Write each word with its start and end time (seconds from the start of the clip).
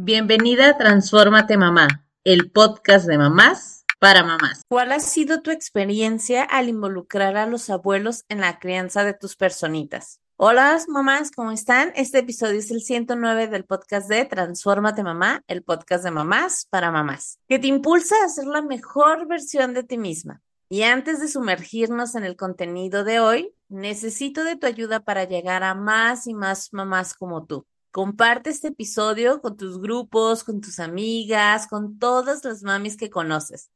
Bienvenida 0.00 0.68
a 0.68 0.78
Transfórmate 0.78 1.56
Mamá, 1.56 2.06
el 2.22 2.52
podcast 2.52 3.08
de 3.08 3.18
mamás 3.18 3.84
para 3.98 4.22
mamás. 4.22 4.62
¿Cuál 4.68 4.92
ha 4.92 5.00
sido 5.00 5.42
tu 5.42 5.50
experiencia 5.50 6.44
al 6.44 6.68
involucrar 6.68 7.36
a 7.36 7.46
los 7.46 7.68
abuelos 7.68 8.24
en 8.28 8.40
la 8.40 8.60
crianza 8.60 9.02
de 9.02 9.12
tus 9.12 9.34
personitas? 9.34 10.20
Hola 10.36 10.78
mamás, 10.86 11.32
¿cómo 11.32 11.50
están? 11.50 11.90
Este 11.96 12.18
episodio 12.18 12.60
es 12.60 12.70
el 12.70 12.80
109 12.80 13.48
del 13.48 13.64
podcast 13.64 14.08
de 14.08 14.24
Transfórmate 14.24 15.02
Mamá, 15.02 15.42
el 15.48 15.64
podcast 15.64 16.04
de 16.04 16.12
mamás 16.12 16.68
para 16.70 16.92
mamás, 16.92 17.40
que 17.48 17.58
te 17.58 17.66
impulsa 17.66 18.14
a 18.24 18.28
ser 18.28 18.46
la 18.46 18.62
mejor 18.62 19.26
versión 19.26 19.74
de 19.74 19.82
ti 19.82 19.98
misma. 19.98 20.42
Y 20.68 20.82
antes 20.82 21.18
de 21.18 21.26
sumergirnos 21.26 22.14
en 22.14 22.22
el 22.22 22.36
contenido 22.36 23.02
de 23.02 23.18
hoy, 23.18 23.52
necesito 23.68 24.44
de 24.44 24.54
tu 24.54 24.68
ayuda 24.68 25.00
para 25.00 25.24
llegar 25.24 25.64
a 25.64 25.74
más 25.74 26.28
y 26.28 26.34
más 26.34 26.72
mamás 26.72 27.14
como 27.14 27.46
tú. 27.46 27.66
Comparte 27.90 28.50
este 28.50 28.68
episodio 28.68 29.40
con 29.40 29.56
tus 29.56 29.80
grupos, 29.80 30.44
con 30.44 30.60
tus 30.60 30.78
amigas, 30.78 31.66
con 31.66 31.98
todas 31.98 32.44
las 32.44 32.62
mamis 32.62 32.96
que 32.96 33.10
conoces. 33.10 33.70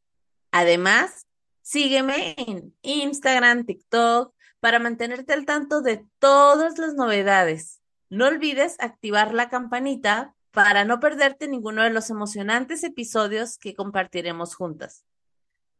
Además, 0.50 1.26
sígueme 1.62 2.34
en 2.36 2.74
Instagram, 2.82 3.64
TikTok, 3.64 4.34
para 4.60 4.78
mantenerte 4.78 5.32
al 5.32 5.46
tanto 5.46 5.80
de 5.80 6.06
todas 6.18 6.78
las 6.78 6.94
novedades. 6.94 7.80
No 8.10 8.26
olvides 8.26 8.76
activar 8.78 9.32
la 9.32 9.48
campanita 9.48 10.34
para 10.50 10.84
no 10.84 11.00
perderte 11.00 11.48
ninguno 11.48 11.82
de 11.82 11.90
los 11.90 12.10
emocionantes 12.10 12.84
episodios 12.84 13.56
que 13.56 13.74
compartiremos 13.74 14.54
juntas. 14.54 15.04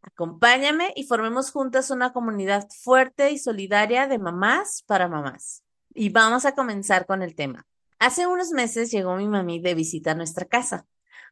Acompáñame 0.00 0.92
y 0.96 1.05
formemos 1.05 1.52
juntas 1.52 1.91
una 1.91 2.12
comunidad 2.12 2.66
fuerte 2.70 3.30
y 3.30 3.38
solidaria 3.38 4.08
de 4.08 4.19
mamás 4.19 4.83
para 4.86 5.06
mamás. 5.06 5.62
Y 5.94 6.08
vamos 6.08 6.46
a 6.46 6.55
comenzar 6.55 7.06
con 7.06 7.22
el 7.22 7.34
tema. 7.34 7.66
Hace 8.02 8.27
unos 8.27 8.51
meses 8.51 8.91
llegó 8.91 9.15
mi 9.15 9.29
mami 9.29 9.61
de 9.61 9.77
visita 9.77 10.11
a 10.11 10.15
nuestra 10.16 10.45
casa 10.45 10.88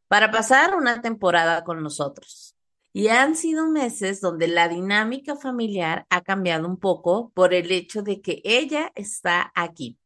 para 0.06 0.30
pasar 0.30 0.77
una 0.77 1.02
temporada 1.02 1.65
con 1.65 1.83
nosotros. 1.83 2.55
Y 2.93 3.09
han 3.09 3.35
sido 3.35 3.68
meses 3.68 4.21
donde 4.21 4.46
la 4.46 4.68
dinámica 4.68 5.35
familiar 5.35 6.07
ha 6.10 6.21
cambiado 6.21 6.68
un 6.68 6.77
poco 6.79 7.32
por 7.35 7.54
el 7.54 7.73
hecho 7.73 8.02
de 8.02 8.21
que 8.21 8.40
ella 8.45 8.93
está 8.95 9.51
aquí. 9.57 9.99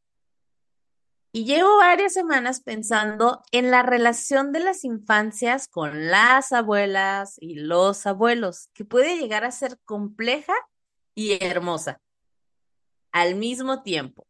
Y 1.32 1.44
llevo 1.44 1.76
varias 1.76 2.14
semanas 2.14 2.62
pensando 2.62 3.42
en 3.52 3.70
la 3.70 3.82
relación 3.82 4.50
de 4.50 4.60
las 4.60 4.84
infancias 4.84 5.68
con 5.68 6.10
las 6.10 6.50
abuelas 6.52 7.36
y 7.42 7.56
los 7.56 8.06
abuelos, 8.06 8.70
que 8.72 8.86
puede 8.86 9.18
llegar 9.18 9.44
a 9.44 9.50
ser 9.50 9.78
compleja 9.84 10.54
y 11.14 11.44
hermosa 11.44 12.00
al 13.12 13.34
mismo 13.34 13.82
tiempo. 13.82 14.26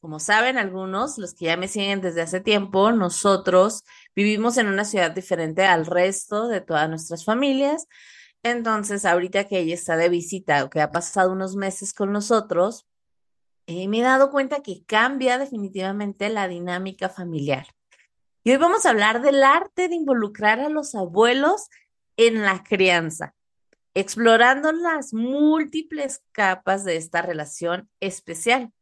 Como 0.00 0.20
saben 0.20 0.58
algunos, 0.58 1.18
los 1.18 1.34
que 1.34 1.46
ya 1.46 1.56
me 1.56 1.66
siguen 1.66 2.00
desde 2.00 2.22
hace 2.22 2.40
tiempo, 2.40 2.92
nosotros 2.92 3.82
vivimos 4.14 4.56
en 4.56 4.68
una 4.68 4.84
ciudad 4.84 5.10
diferente 5.10 5.64
al 5.64 5.86
resto 5.86 6.46
de 6.46 6.60
todas 6.60 6.88
nuestras 6.88 7.24
familias. 7.24 7.88
Entonces, 8.44 9.04
ahorita 9.04 9.48
que 9.48 9.58
ella 9.58 9.74
está 9.74 9.96
de 9.96 10.08
visita 10.08 10.64
o 10.64 10.70
que 10.70 10.80
ha 10.80 10.92
pasado 10.92 11.32
unos 11.32 11.56
meses 11.56 11.92
con 11.92 12.12
nosotros, 12.12 12.86
eh, 13.66 13.88
me 13.88 13.98
he 13.98 14.02
dado 14.02 14.30
cuenta 14.30 14.62
que 14.62 14.84
cambia 14.86 15.36
definitivamente 15.36 16.28
la 16.28 16.46
dinámica 16.46 17.08
familiar. 17.08 17.66
Y 18.44 18.52
hoy 18.52 18.56
vamos 18.56 18.86
a 18.86 18.90
hablar 18.90 19.20
del 19.20 19.42
arte 19.42 19.88
de 19.88 19.96
involucrar 19.96 20.60
a 20.60 20.68
los 20.68 20.94
abuelos 20.94 21.68
en 22.16 22.42
la 22.42 22.62
crianza, 22.62 23.34
explorando 23.94 24.70
las 24.70 25.12
múltiples 25.12 26.22
capas 26.30 26.84
de 26.84 26.96
esta 26.96 27.20
relación 27.20 27.90
especial. 27.98 28.72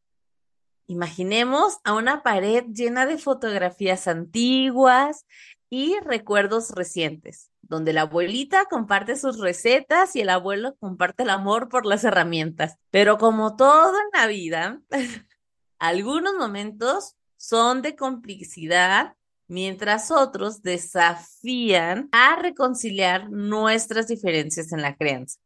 Imaginemos 0.87 1.79
a 1.83 1.95
una 1.95 2.23
pared 2.23 2.65
llena 2.73 3.07
de 3.07 3.19
fotografías 3.19 4.07
antiguas 4.07 5.27
y 5.69 5.99
recuerdos 6.01 6.71
recientes, 6.71 7.51
donde 7.63 7.93
la 7.93 8.03
abuelita 8.03 8.67
comparte 8.67 9.17
sus 9.17 9.41
recetas 9.41 10.15
y 10.15 10.21
el 10.21 10.29
abuelo 10.29 10.77
comparte 10.77 11.25
el 11.25 11.31
amor 11.31 11.69
por 11.69 11.87
las 11.87 12.05
herramientas. 12.05 12.77
Pero 12.91 13.19
como 13.19 13.57
todo 13.57 13.95
en 13.99 14.21
la 14.21 14.27
vida, 14.29 14.81
algunos 15.81 16.35
momentos 16.35 17.17
son 17.37 17.83
de 17.83 17.97
complicidad, 17.97 19.17
mientras 19.49 20.13
otros 20.13 20.63
desafían 20.63 22.09
a 22.13 22.37
reconciliar 22.37 23.29
nuestras 23.31 24.07
diferencias 24.07 24.73
en 24.73 24.83
la 24.83 24.95
crianza. 24.95 25.41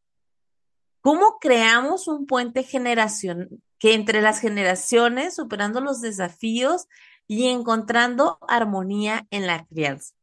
¿Cómo 1.01 1.39
creamos 1.41 2.09
un 2.09 2.27
puente 2.27 2.63
generacional 2.63 3.49
que 3.81 3.95
entre 3.95 4.21
las 4.21 4.39
generaciones, 4.39 5.35
superando 5.35 5.81
los 5.81 6.01
desafíos 6.01 6.87
y 7.27 7.49
encontrando 7.49 8.39
armonía 8.47 9.27
en 9.31 9.47
la 9.47 9.65
crianza. 9.65 10.15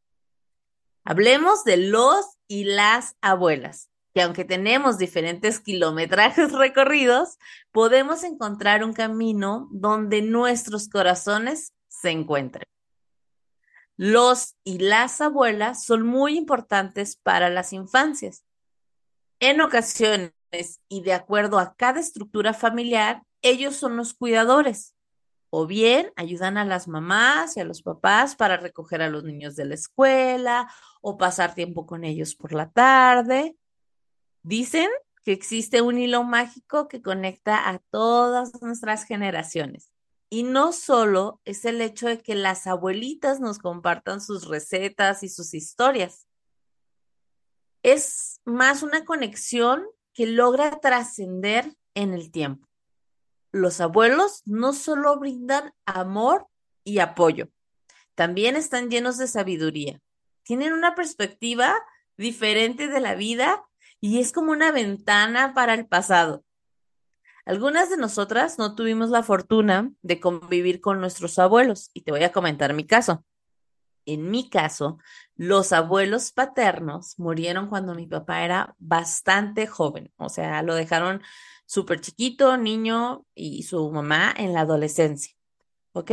Hablemos 1.04 1.64
de 1.64 1.76
los 1.76 2.38
y 2.46 2.64
las 2.64 3.16
abuelas, 3.20 3.90
que 4.14 4.22
aunque 4.22 4.44
tenemos 4.44 4.96
diferentes 4.96 5.58
kilometrajes 5.58 6.52
recorridos, 6.58 7.36
podemos 7.72 8.22
encontrar 8.22 8.84
un 8.84 8.92
camino 8.92 9.68
donde 9.72 10.22
nuestros 10.22 10.88
corazones 10.88 11.72
se 11.88 12.10
encuentren. 12.10 12.64
Los 13.96 14.54
y 14.62 14.78
las 14.78 15.20
abuelas 15.20 15.84
son 15.84 16.06
muy 16.06 16.38
importantes 16.38 17.16
para 17.16 17.50
las 17.50 17.72
infancias. 17.72 18.44
En 19.40 19.60
ocasiones, 19.60 20.32
y 20.88 21.02
de 21.02 21.14
acuerdo 21.14 21.58
a 21.58 21.74
cada 21.74 21.98
estructura 21.98 22.54
familiar, 22.54 23.22
ellos 23.42 23.76
son 23.76 23.96
los 23.96 24.14
cuidadores. 24.14 24.94
O 25.50 25.66
bien 25.66 26.12
ayudan 26.16 26.58
a 26.58 26.64
las 26.64 26.88
mamás 26.88 27.56
y 27.56 27.60
a 27.60 27.64
los 27.64 27.82
papás 27.82 28.36
para 28.36 28.58
recoger 28.58 29.00
a 29.00 29.08
los 29.08 29.24
niños 29.24 29.56
de 29.56 29.64
la 29.64 29.74
escuela 29.74 30.70
o 31.00 31.16
pasar 31.16 31.54
tiempo 31.54 31.86
con 31.86 32.04
ellos 32.04 32.34
por 32.34 32.52
la 32.52 32.70
tarde. 32.70 33.56
Dicen 34.42 34.88
que 35.24 35.32
existe 35.32 35.80
un 35.80 35.98
hilo 35.98 36.22
mágico 36.22 36.86
que 36.88 37.00
conecta 37.00 37.68
a 37.68 37.78
todas 37.78 38.60
nuestras 38.60 39.04
generaciones. 39.04 39.90
Y 40.30 40.42
no 40.42 40.72
solo 40.72 41.40
es 41.46 41.64
el 41.64 41.80
hecho 41.80 42.08
de 42.08 42.18
que 42.18 42.34
las 42.34 42.66
abuelitas 42.66 43.40
nos 43.40 43.58
compartan 43.58 44.20
sus 44.20 44.46
recetas 44.46 45.22
y 45.22 45.30
sus 45.30 45.54
historias. 45.54 46.26
Es 47.82 48.42
más 48.44 48.82
una 48.82 49.06
conexión 49.06 49.86
que 50.12 50.26
logra 50.26 50.80
trascender 50.80 51.74
en 51.94 52.12
el 52.12 52.30
tiempo 52.30 52.67
los 53.52 53.80
abuelos 53.80 54.42
no 54.44 54.72
solo 54.72 55.18
brindan 55.18 55.72
amor 55.86 56.46
y 56.84 56.98
apoyo, 56.98 57.48
también 58.14 58.56
están 58.56 58.90
llenos 58.90 59.16
de 59.16 59.28
sabiduría. 59.28 60.00
Tienen 60.42 60.72
una 60.72 60.94
perspectiva 60.94 61.74
diferente 62.16 62.88
de 62.88 63.00
la 63.00 63.14
vida 63.14 63.64
y 64.00 64.18
es 64.18 64.32
como 64.32 64.52
una 64.52 64.72
ventana 64.72 65.54
para 65.54 65.74
el 65.74 65.86
pasado. 65.86 66.44
Algunas 67.46 67.90
de 67.90 67.96
nosotras 67.96 68.58
no 68.58 68.74
tuvimos 68.74 69.10
la 69.10 69.22
fortuna 69.22 69.92
de 70.02 70.20
convivir 70.20 70.80
con 70.80 71.00
nuestros 71.00 71.38
abuelos 71.38 71.90
y 71.94 72.02
te 72.02 72.10
voy 72.10 72.24
a 72.24 72.32
comentar 72.32 72.74
mi 72.74 72.86
caso. 72.86 73.24
En 74.04 74.30
mi 74.30 74.50
caso, 74.50 74.98
los 75.38 75.72
abuelos 75.72 76.32
paternos 76.32 77.16
murieron 77.18 77.68
cuando 77.68 77.94
mi 77.94 78.06
papá 78.06 78.44
era 78.44 78.74
bastante 78.78 79.68
joven, 79.68 80.12
o 80.16 80.28
sea, 80.28 80.62
lo 80.62 80.74
dejaron 80.74 81.22
súper 81.64 82.00
chiquito, 82.00 82.56
niño 82.56 83.24
y 83.34 83.62
su 83.62 83.90
mamá 83.90 84.34
en 84.36 84.52
la 84.52 84.62
adolescencia. 84.62 85.34
¿Ok? 85.92 86.10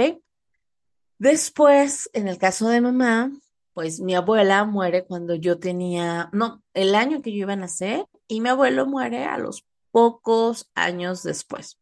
Después, 1.18 2.10
en 2.14 2.28
el 2.28 2.38
caso 2.38 2.70
de 2.70 2.82
mamá, 2.82 3.32
pues 3.74 4.00
mi 4.00 4.14
abuela 4.14 4.64
muere 4.64 5.06
cuando 5.06 5.34
yo 5.34 5.58
tenía, 5.60 6.30
no, 6.32 6.64
el 6.74 6.94
año 6.94 7.22
que 7.22 7.32
yo 7.32 7.40
iba 7.40 7.54
a 7.54 7.58
nacer 7.58 8.06
y 8.28 8.42
mi 8.42 8.50
abuelo 8.50 8.86
muere 8.86 9.26
a 9.26 9.40
los 9.40 9.66
pocos 9.90 10.70
años 10.76 11.24
después. 11.24 11.80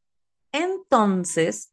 Entonces, 0.54 1.73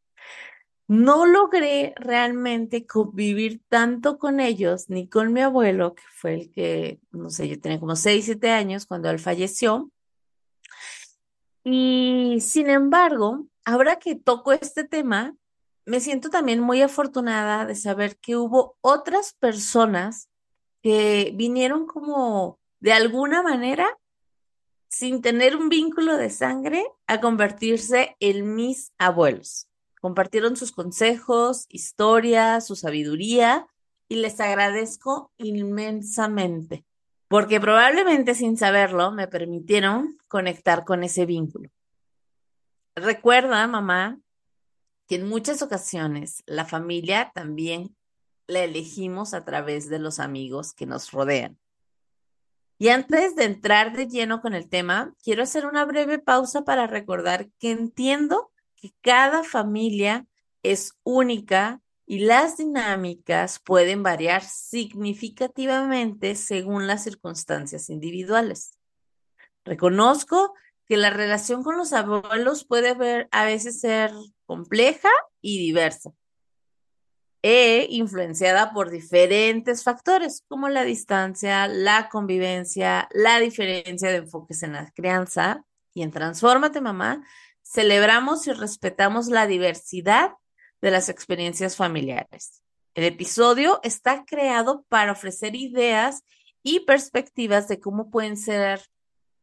no 0.90 1.24
logré 1.24 1.94
realmente 1.98 2.84
convivir 2.84 3.62
tanto 3.68 4.18
con 4.18 4.40
ellos 4.40 4.90
ni 4.90 5.08
con 5.08 5.32
mi 5.32 5.40
abuelo, 5.40 5.94
que 5.94 6.02
fue 6.12 6.34
el 6.34 6.50
que, 6.50 6.98
no 7.12 7.30
sé, 7.30 7.48
yo 7.48 7.60
tenía 7.60 7.78
como 7.78 7.94
6, 7.94 8.24
7 8.24 8.50
años 8.50 8.86
cuando 8.86 9.08
él 9.08 9.20
falleció. 9.20 9.92
Y 11.62 12.38
sin 12.40 12.70
embargo, 12.70 13.46
ahora 13.64 14.00
que 14.00 14.16
toco 14.16 14.50
este 14.50 14.82
tema, 14.82 15.36
me 15.86 16.00
siento 16.00 16.28
también 16.28 16.58
muy 16.58 16.82
afortunada 16.82 17.66
de 17.66 17.76
saber 17.76 18.16
que 18.16 18.34
hubo 18.34 18.76
otras 18.80 19.34
personas 19.34 20.28
que 20.82 21.30
vinieron 21.36 21.86
como 21.86 22.58
de 22.80 22.94
alguna 22.94 23.44
manera, 23.44 23.96
sin 24.88 25.22
tener 25.22 25.54
un 25.54 25.68
vínculo 25.68 26.16
de 26.16 26.30
sangre, 26.30 26.84
a 27.06 27.20
convertirse 27.20 28.16
en 28.18 28.56
mis 28.56 28.92
abuelos. 28.98 29.69
Compartieron 30.00 30.56
sus 30.56 30.72
consejos, 30.72 31.66
historias, 31.68 32.66
su 32.66 32.76
sabiduría 32.76 33.66
y 34.08 34.16
les 34.16 34.40
agradezco 34.40 35.30
inmensamente 35.38 36.84
porque 37.30 37.60
probablemente 37.60 38.34
sin 38.34 38.56
saberlo 38.56 39.12
me 39.12 39.28
permitieron 39.28 40.18
conectar 40.26 40.84
con 40.84 41.04
ese 41.04 41.26
vínculo. 41.26 41.70
Recuerda, 42.96 43.64
mamá, 43.68 44.18
que 45.06 45.14
en 45.14 45.28
muchas 45.28 45.62
ocasiones 45.62 46.42
la 46.44 46.64
familia 46.64 47.30
también 47.32 47.94
la 48.48 48.64
elegimos 48.64 49.32
a 49.32 49.44
través 49.44 49.88
de 49.88 50.00
los 50.00 50.18
amigos 50.18 50.72
que 50.72 50.86
nos 50.86 51.12
rodean. 51.12 51.56
Y 52.78 52.88
antes 52.88 53.36
de 53.36 53.44
entrar 53.44 53.96
de 53.96 54.08
lleno 54.08 54.40
con 54.40 54.52
el 54.52 54.68
tema, 54.68 55.14
quiero 55.22 55.44
hacer 55.44 55.66
una 55.66 55.84
breve 55.84 56.18
pausa 56.18 56.64
para 56.64 56.88
recordar 56.88 57.48
que 57.60 57.70
entiendo 57.70 58.49
que 58.80 58.92
cada 59.00 59.44
familia 59.44 60.26
es 60.62 60.94
única 61.02 61.80
y 62.06 62.20
las 62.20 62.56
dinámicas 62.56 63.60
pueden 63.60 64.02
variar 64.02 64.42
significativamente 64.42 66.34
según 66.34 66.86
las 66.86 67.04
circunstancias 67.04 67.88
individuales. 67.88 68.72
Reconozco 69.64 70.54
que 70.86 70.96
la 70.96 71.10
relación 71.10 71.62
con 71.62 71.76
los 71.76 71.92
abuelos 71.92 72.64
puede 72.64 73.28
a 73.30 73.44
veces 73.44 73.80
ser 73.80 74.10
compleja 74.46 75.10
y 75.40 75.58
diversa 75.58 76.12
e 77.42 77.86
influenciada 77.90 78.72
por 78.72 78.90
diferentes 78.90 79.82
factores 79.82 80.44
como 80.48 80.68
la 80.68 80.82
distancia, 80.82 81.68
la 81.68 82.08
convivencia, 82.08 83.08
la 83.12 83.38
diferencia 83.38 84.10
de 84.10 84.16
enfoques 84.16 84.62
en 84.62 84.72
la 84.74 84.90
crianza. 84.90 85.64
Y 85.92 86.02
en 86.02 86.10
Transfórmate 86.12 86.80
Mamá 86.80 87.24
celebramos 87.70 88.48
y 88.48 88.52
respetamos 88.52 89.28
la 89.28 89.46
diversidad 89.46 90.32
de 90.80 90.90
las 90.90 91.08
experiencias 91.08 91.76
familiares. 91.76 92.62
El 92.94 93.04
episodio 93.04 93.78
está 93.84 94.24
creado 94.24 94.84
para 94.88 95.12
ofrecer 95.12 95.54
ideas 95.54 96.24
y 96.64 96.80
perspectivas 96.80 97.68
de 97.68 97.78
cómo 97.78 98.10
pueden 98.10 98.36
ser 98.36 98.82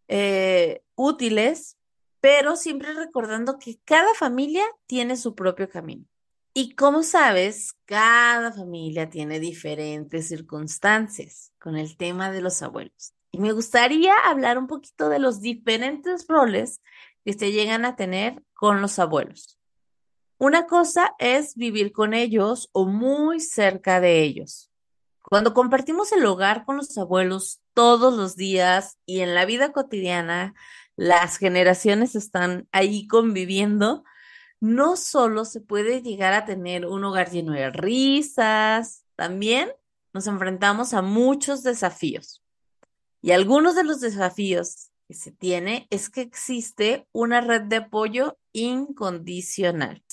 eh, 0.09 0.81
útiles, 0.95 1.77
pero 2.19 2.57
siempre 2.57 2.93
recordando 2.93 3.57
que 3.59 3.79
cada 3.85 4.13
familia 4.13 4.65
tiene 4.87 5.15
su 5.15 5.33
propio 5.33 5.69
camino. 5.69 6.05
Y 6.53 6.75
como 6.75 7.03
sabes, 7.03 7.75
cada 7.85 8.51
familia 8.51 9.09
tiene 9.09 9.39
diferentes 9.39 10.27
circunstancias 10.27 11.53
con 11.59 11.77
el 11.77 11.95
tema 11.95 12.29
de 12.31 12.41
los 12.41 12.61
abuelos. 12.61 13.13
Y 13.31 13.39
me 13.39 13.53
gustaría 13.53 14.13
hablar 14.25 14.57
un 14.57 14.67
poquito 14.67 15.07
de 15.07 15.19
los 15.19 15.39
diferentes 15.39 16.25
roles 16.27 16.81
que 17.27 17.33
se 17.33 17.51
llegan 17.51 17.83
a 17.83 17.97
tener 17.97 18.41
con 18.53 18.81
los 18.81 18.99
abuelos. 18.99 19.59
Una 20.37 20.65
cosa 20.65 21.13
es 21.19 21.55
vivir 21.57 21.91
con 21.91 22.13
ellos 22.13 22.69
o 22.71 22.85
muy 22.85 23.41
cerca 23.41 23.99
de 23.99 24.21
ellos. 24.21 24.71
Cuando 25.23 25.53
compartimos 25.53 26.13
el 26.13 26.25
hogar 26.25 26.63
con 26.63 26.77
los 26.77 26.97
abuelos 26.97 27.59
todos 27.73 28.13
los 28.13 28.37
días 28.37 28.97
y 29.05 29.19
en 29.19 29.35
la 29.35 29.43
vida 29.43 29.73
cotidiana, 29.73 30.55
las 30.95 31.35
generaciones 31.35 32.15
están 32.15 32.69
ahí 32.71 33.07
conviviendo, 33.07 34.05
no 34.61 34.95
solo 34.95 35.43
se 35.43 35.59
puede 35.59 36.01
llegar 36.01 36.31
a 36.31 36.45
tener 36.45 36.85
un 36.85 37.03
hogar 37.03 37.29
lleno 37.29 37.51
de 37.51 37.71
risas, 37.71 39.03
también 39.17 39.69
nos 40.13 40.27
enfrentamos 40.27 40.93
a 40.93 41.01
muchos 41.01 41.61
desafíos. 41.61 42.41
Y 43.21 43.31
algunos 43.31 43.75
de 43.75 43.83
los 43.83 43.99
desafíos 43.99 44.91
que 45.07 45.13
se 45.13 45.31
tiene 45.31 45.87
es 45.89 46.09
que 46.09 46.21
existe 46.21 47.07
una 47.13 47.41
red 47.41 47.61
de 47.61 47.77
apoyo 47.77 48.37
incondicional. 48.51 50.03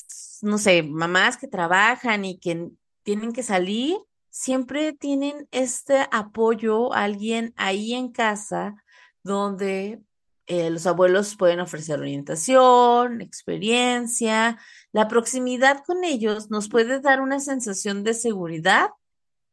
No 0.42 0.58
sé, 0.58 0.82
mamás 0.82 1.36
que 1.36 1.48
trabajan 1.48 2.24
y 2.24 2.38
que 2.38 2.70
tienen 3.02 3.32
que 3.32 3.42
salir, 3.42 3.96
siempre 4.30 4.92
tienen 4.92 5.48
este 5.50 6.06
apoyo, 6.10 6.92
alguien 6.92 7.52
ahí 7.56 7.94
en 7.94 8.12
casa 8.12 8.76
donde 9.22 10.00
eh, 10.46 10.70
los 10.70 10.86
abuelos 10.86 11.36
pueden 11.36 11.60
ofrecer 11.60 11.98
orientación, 11.98 13.20
experiencia. 13.20 14.58
La 14.92 15.08
proximidad 15.08 15.82
con 15.84 16.04
ellos 16.04 16.50
nos 16.50 16.68
puede 16.68 17.00
dar 17.00 17.20
una 17.20 17.40
sensación 17.40 18.04
de 18.04 18.14
seguridad 18.14 18.90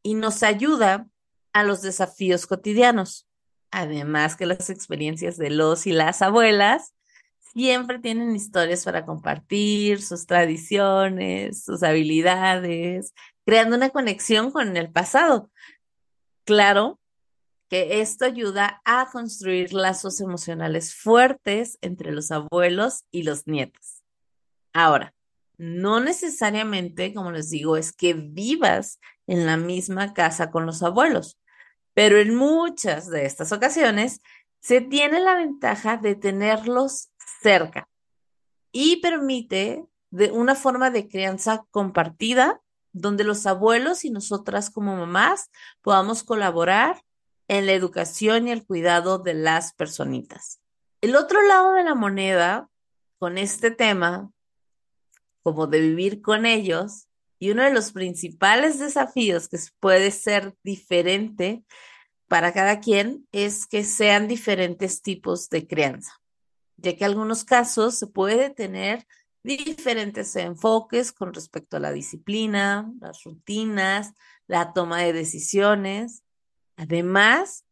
y 0.04 0.16
nos 0.16 0.44
ayuda 0.44 1.08
a 1.54 1.64
los 1.64 1.82
desafíos 1.82 2.46
cotidianos. 2.46 3.28
Además 3.72 4.36
que 4.36 4.46
las 4.46 4.70
experiencias 4.70 5.38
de 5.38 5.50
los 5.50 5.88
y 5.88 5.94
las 5.94 6.22
abuelas 6.22 6.94
siempre 7.40 8.00
tienen 8.00 8.36
historias 8.36 8.86
para 8.86 9.06
compartir, 9.06 10.02
sus 10.02 10.26
tradiciones, 10.26 11.64
sus 11.64 11.84
habilidades, 11.84 13.14
creando 13.46 13.76
una 13.76 13.90
conexión 13.90 14.52
con 14.52 14.76
el 14.78 14.92
pasado. 14.92 15.52
Claro, 16.46 17.00
que 17.70 18.02
esto 18.02 18.26
ayuda 18.26 18.82
a 18.84 19.10
construir 19.12 19.74
lazos 19.74 20.20
emocionales 20.20 20.94
fuertes 20.94 21.78
entre 21.82 22.12
los 22.12 22.32
abuelos 22.32 23.06
y 23.12 23.24
los 23.24 23.48
nietos. 23.48 24.04
Ahora, 24.74 25.14
no 25.58 26.00
necesariamente, 26.00 27.14
como 27.14 27.32
les 27.32 27.50
digo, 27.50 27.78
es 27.78 27.94
que 27.94 28.14
vivas 28.14 29.00
en 29.28 29.46
la 29.46 29.58
misma 29.58 30.14
casa 30.14 30.52
con 30.52 30.66
los 30.66 30.84
abuelos, 30.84 31.38
pero 31.94 32.18
en 32.20 32.36
muchas 32.36 33.10
de 33.10 33.26
estas 33.26 33.52
ocasiones 33.52 34.22
se 34.60 34.82
tiene 34.82 35.20
la 35.20 35.36
ventaja 35.36 35.98
de 35.98 36.16
tenerlos 36.16 37.12
cerca 37.42 37.90
y 38.72 38.98
permite 38.98 39.86
de 40.12 40.32
una 40.32 40.56
forma 40.56 40.92
de 40.92 41.08
crianza 41.08 41.66
compartida 41.72 42.62
donde 42.94 43.24
los 43.24 43.46
abuelos 43.46 44.06
y 44.06 44.10
nosotras 44.10 44.70
como 44.70 44.96
mamás 44.96 45.50
podamos 45.82 46.24
colaborar 46.24 47.02
en 47.48 47.66
la 47.66 47.74
educación 47.74 48.48
y 48.48 48.52
el 48.52 48.66
cuidado 48.66 49.18
de 49.18 49.34
las 49.34 49.74
personitas. 49.74 50.62
El 51.02 51.16
otro 51.16 51.42
lado 51.42 51.74
de 51.74 51.84
la 51.84 51.96
moneda 51.96 52.70
con 53.18 53.38
este 53.38 53.72
tema, 53.72 54.32
como 55.44 55.68
de 55.68 55.80
vivir 55.80 56.22
con 56.22 56.46
ellos, 56.46 57.08
y 57.42 57.50
uno 57.50 57.64
de 57.64 57.74
los 57.74 57.92
principales 57.92 58.78
desafíos 58.78 59.50
que 59.50 59.58
puede 59.80 60.12
ser 60.12 60.56
diferente 60.64 61.66
para 62.28 62.54
cada 62.54 62.80
quien 62.80 63.28
es 63.32 63.66
que 63.66 63.84
sean 63.84 64.28
diferentes 64.28 65.02
tipos 65.02 65.50
de 65.50 65.68
crianza, 65.68 66.14
ya 66.78 66.96
que 66.96 67.04
en 67.04 67.10
algunos 67.10 67.44
casos 67.44 67.98
se 67.98 68.06
puede 68.06 68.52
tener 68.52 69.08
diferentes 69.44 70.36
enfoques 70.36 71.12
con 71.12 71.34
respecto 71.34 71.78
a 71.78 71.80
la 71.80 71.92
disciplina, 71.92 72.94
las 73.02 73.24
rutinas, 73.24 74.14
la 74.46 74.72
toma 74.72 75.00
de 75.00 75.14
decisiones, 75.14 76.24
Además 76.82 77.64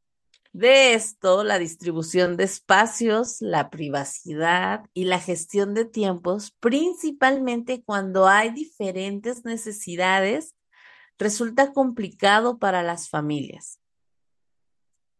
de 0.51 0.93
esto, 0.93 1.43
la 1.43 1.59
distribución 1.59 2.35
de 2.35 2.45
espacios, 2.45 3.37
la 3.39 3.69
privacidad 3.69 4.83
y 4.93 5.05
la 5.05 5.19
gestión 5.19 5.73
de 5.73 5.85
tiempos, 5.85 6.51
principalmente 6.59 7.83
cuando 7.83 8.27
hay 8.27 8.49
diferentes 8.49 9.45
necesidades, 9.45 10.55
resulta 11.19 11.71
complicado 11.71 12.57
para 12.57 12.81
las 12.81 13.09
familias. 13.09 13.79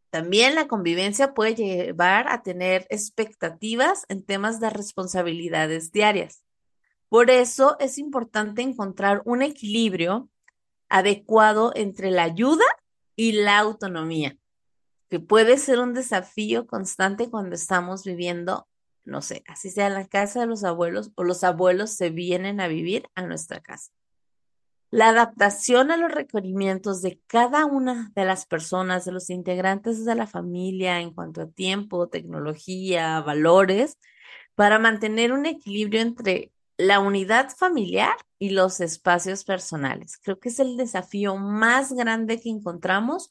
También 0.10 0.56
la 0.56 0.68
convivencia 0.68 1.36
puede 1.36 1.54
llevar 1.54 2.28
a 2.30 2.42
tener 2.42 2.88
expectativas 2.90 4.06
en 4.10 4.24
temas 4.24 4.60
de 4.60 4.72
responsabilidades 4.72 5.92
diarias. 5.92 6.44
Por 7.10 7.30
eso 7.30 7.78
es 7.80 8.00
importante 8.00 8.64
encontrar 8.64 9.22
un 9.26 9.44
equilibrio 9.44 10.30
adecuado 10.90 11.72
entre 11.76 12.10
la 12.10 12.24
ayuda 12.24 12.66
y 13.16 13.34
la 13.34 13.60
autonomía, 13.60 14.38
que 15.10 15.20
puede 15.20 15.58
ser 15.58 15.80
un 15.80 15.94
desafío 15.94 16.68
constante 16.68 17.30
cuando 17.30 17.56
estamos 17.56 18.04
viviendo, 18.04 18.68
no 19.06 19.22
sé, 19.22 19.44
así 19.48 19.72
sea 19.72 19.88
en 19.88 19.96
la 19.96 20.08
casa 20.08 20.42
de 20.42 20.46
los 20.46 20.64
abuelos 20.64 21.12
o 21.16 21.24
los 21.24 21.44
abuelos 21.44 21.92
se 21.92 22.10
vienen 22.10 22.62
a 22.62 22.68
vivir 22.68 23.10
a 23.16 23.24
nuestra 23.24 23.60
casa. 23.60 23.92
La 24.92 25.10
adaptación 25.10 25.92
a 25.92 25.98
los 25.98 26.12
requerimientos 26.12 27.02
de 27.02 27.20
cada 27.28 27.66
una 27.66 28.12
de 28.16 28.26
las 28.26 28.46
personas, 28.46 29.06
de 29.06 29.12
los 29.12 29.30
integrantes 29.30 30.04
de 30.04 30.16
la 30.16 30.26
familia 30.26 31.00
en 31.00 31.14
cuanto 31.14 31.42
a 31.42 31.48
tiempo, 31.48 32.10
tecnología, 32.10 33.22
valores, 33.22 34.00
para 34.56 34.80
mantener 34.80 35.32
un 35.32 35.46
equilibrio 35.46 36.02
entre 36.02 36.52
la 36.78 37.00
unidad 37.00 37.50
familiar 37.56 38.16
y 38.40 38.52
los 38.52 38.80
espacios 38.80 39.44
personales. 39.44 40.18
Creo 40.18 40.40
que 40.40 40.50
es 40.50 40.60
el 40.60 40.78
desafío 40.78 41.36
más 41.36 41.94
grande 41.94 42.40
que 42.40 42.50
encontramos 42.50 43.30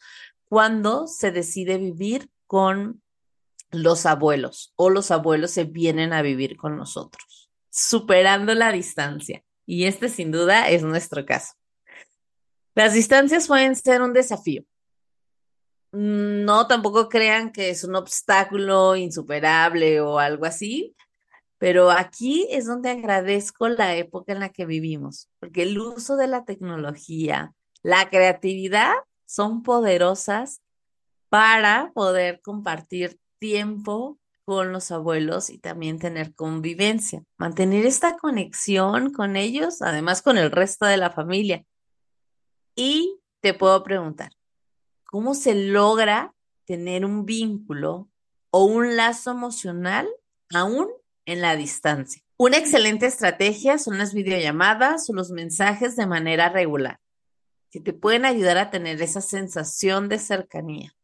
cuando 0.48 1.06
se 1.06 1.30
decide 1.30 1.78
vivir 1.78 2.30
con 2.46 3.02
los 3.70 4.06
abuelos 4.06 4.72
o 4.76 4.90
los 4.90 5.10
abuelos 5.10 5.50
se 5.50 5.64
vienen 5.64 6.12
a 6.12 6.22
vivir 6.22 6.56
con 6.56 6.76
nosotros, 6.76 7.50
superando 7.70 8.54
la 8.54 8.72
distancia. 8.72 9.42
Y 9.66 9.84
este 9.84 10.08
sin 10.08 10.32
duda 10.32 10.70
es 10.70 10.82
nuestro 10.82 11.26
caso. 11.26 11.54
Las 12.74 12.94
distancias 12.94 13.46
pueden 13.46 13.76
ser 13.76 14.00
un 14.00 14.12
desafío. 14.12 14.64
No 15.92 16.66
tampoco 16.66 17.08
crean 17.08 17.52
que 17.52 17.70
es 17.70 17.84
un 17.84 17.96
obstáculo 17.96 18.96
insuperable 18.96 20.00
o 20.00 20.18
algo 20.18 20.46
así, 20.46 20.94
pero 21.58 21.90
aquí 21.90 22.46
es 22.50 22.66
donde 22.66 22.90
agradezco 22.90 23.68
la 23.68 23.96
época 23.96 24.32
en 24.32 24.40
la 24.40 24.50
que 24.50 24.64
vivimos, 24.64 25.28
porque 25.40 25.64
el 25.64 25.78
uso 25.78 26.16
de 26.16 26.28
la 26.28 26.44
tecnología, 26.44 27.52
la 27.82 28.08
creatividad 28.10 28.94
son 29.28 29.62
poderosas 29.62 30.62
para 31.28 31.92
poder 31.92 32.40
compartir 32.40 33.20
tiempo 33.38 34.18
con 34.46 34.72
los 34.72 34.90
abuelos 34.90 35.50
y 35.50 35.58
también 35.58 35.98
tener 35.98 36.34
convivencia, 36.34 37.22
mantener 37.36 37.84
esta 37.84 38.16
conexión 38.16 39.12
con 39.12 39.36
ellos, 39.36 39.82
además 39.82 40.22
con 40.22 40.38
el 40.38 40.50
resto 40.50 40.86
de 40.86 40.96
la 40.96 41.10
familia. 41.10 41.66
Y 42.74 43.20
te 43.40 43.52
puedo 43.52 43.82
preguntar, 43.84 44.32
¿cómo 45.04 45.34
se 45.34 45.54
logra 45.54 46.34
tener 46.64 47.04
un 47.04 47.26
vínculo 47.26 48.08
o 48.50 48.64
un 48.64 48.96
lazo 48.96 49.32
emocional 49.32 50.08
aún 50.54 50.88
en 51.26 51.42
la 51.42 51.54
distancia? 51.54 52.22
Una 52.38 52.56
excelente 52.56 53.04
estrategia 53.04 53.76
son 53.76 53.98
las 53.98 54.14
videollamadas 54.14 55.10
o 55.10 55.12
los 55.12 55.30
mensajes 55.30 55.96
de 55.96 56.06
manera 56.06 56.48
regular, 56.48 56.98
que 57.70 57.80
te 57.80 57.92
pueden 57.92 58.24
ayudar 58.24 58.58
a 58.58 58.70
tener 58.70 59.00
esa 59.02 59.20
sensación 59.20 60.08
de 60.08 60.18
cercanía. 60.18 60.94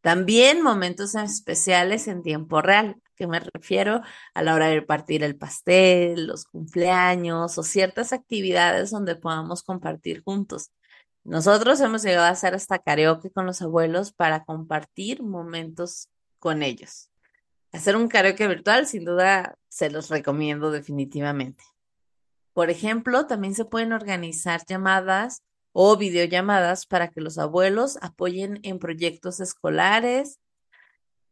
También 0.00 0.62
momentos 0.62 1.14
especiales 1.14 2.08
en 2.08 2.22
tiempo 2.22 2.60
real, 2.60 3.00
que 3.14 3.28
me 3.28 3.38
refiero 3.38 4.02
a 4.34 4.42
la 4.42 4.54
hora 4.54 4.66
de 4.66 4.82
partir 4.82 5.22
el 5.22 5.36
pastel, 5.36 6.26
los 6.26 6.44
cumpleaños 6.44 7.56
o 7.56 7.62
ciertas 7.62 8.12
actividades 8.12 8.90
donde 8.90 9.14
podamos 9.14 9.62
compartir 9.62 10.22
juntos. 10.24 10.72
Nosotros 11.22 11.80
hemos 11.80 12.02
llegado 12.02 12.26
a 12.26 12.30
hacer 12.30 12.54
hasta 12.54 12.80
karaoke 12.80 13.30
con 13.30 13.46
los 13.46 13.62
abuelos 13.62 14.12
para 14.12 14.44
compartir 14.44 15.22
momentos 15.22 16.08
con 16.40 16.64
ellos. 16.64 17.10
Hacer 17.70 17.94
un 17.94 18.08
karaoke 18.08 18.48
virtual, 18.48 18.88
sin 18.88 19.04
duda, 19.04 19.56
se 19.68 19.88
los 19.88 20.10
recomiendo 20.10 20.72
definitivamente. 20.72 21.62
Por 22.52 22.70
ejemplo, 22.70 23.26
también 23.26 23.54
se 23.54 23.64
pueden 23.64 23.92
organizar 23.92 24.66
llamadas 24.66 25.42
o 25.72 25.96
videollamadas 25.96 26.86
para 26.86 27.08
que 27.08 27.20
los 27.20 27.38
abuelos 27.38 27.98
apoyen 28.02 28.60
en 28.62 28.78
proyectos 28.78 29.40
escolares. 29.40 30.38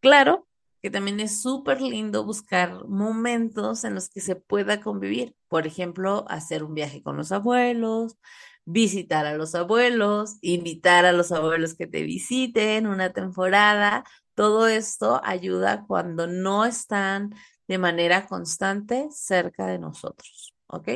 Claro 0.00 0.46
que 0.82 0.90
también 0.90 1.20
es 1.20 1.42
súper 1.42 1.82
lindo 1.82 2.24
buscar 2.24 2.86
momentos 2.86 3.84
en 3.84 3.94
los 3.94 4.08
que 4.08 4.20
se 4.20 4.36
pueda 4.36 4.80
convivir. 4.80 5.36
Por 5.48 5.66
ejemplo, 5.66 6.24
hacer 6.28 6.64
un 6.64 6.74
viaje 6.74 7.02
con 7.02 7.16
los 7.16 7.32
abuelos, 7.32 8.16
visitar 8.64 9.26
a 9.26 9.34
los 9.34 9.54
abuelos, 9.54 10.38
invitar 10.40 11.04
a 11.04 11.12
los 11.12 11.32
abuelos 11.32 11.74
que 11.74 11.86
te 11.86 12.02
visiten 12.02 12.86
una 12.86 13.12
temporada. 13.12 14.04
Todo 14.34 14.68
esto 14.68 15.20
ayuda 15.22 15.84
cuando 15.86 16.26
no 16.26 16.64
están 16.64 17.34
de 17.68 17.78
manera 17.78 18.26
constante 18.26 19.08
cerca 19.12 19.66
de 19.66 19.78
nosotros, 19.78 20.54
¿ok? 20.66 20.88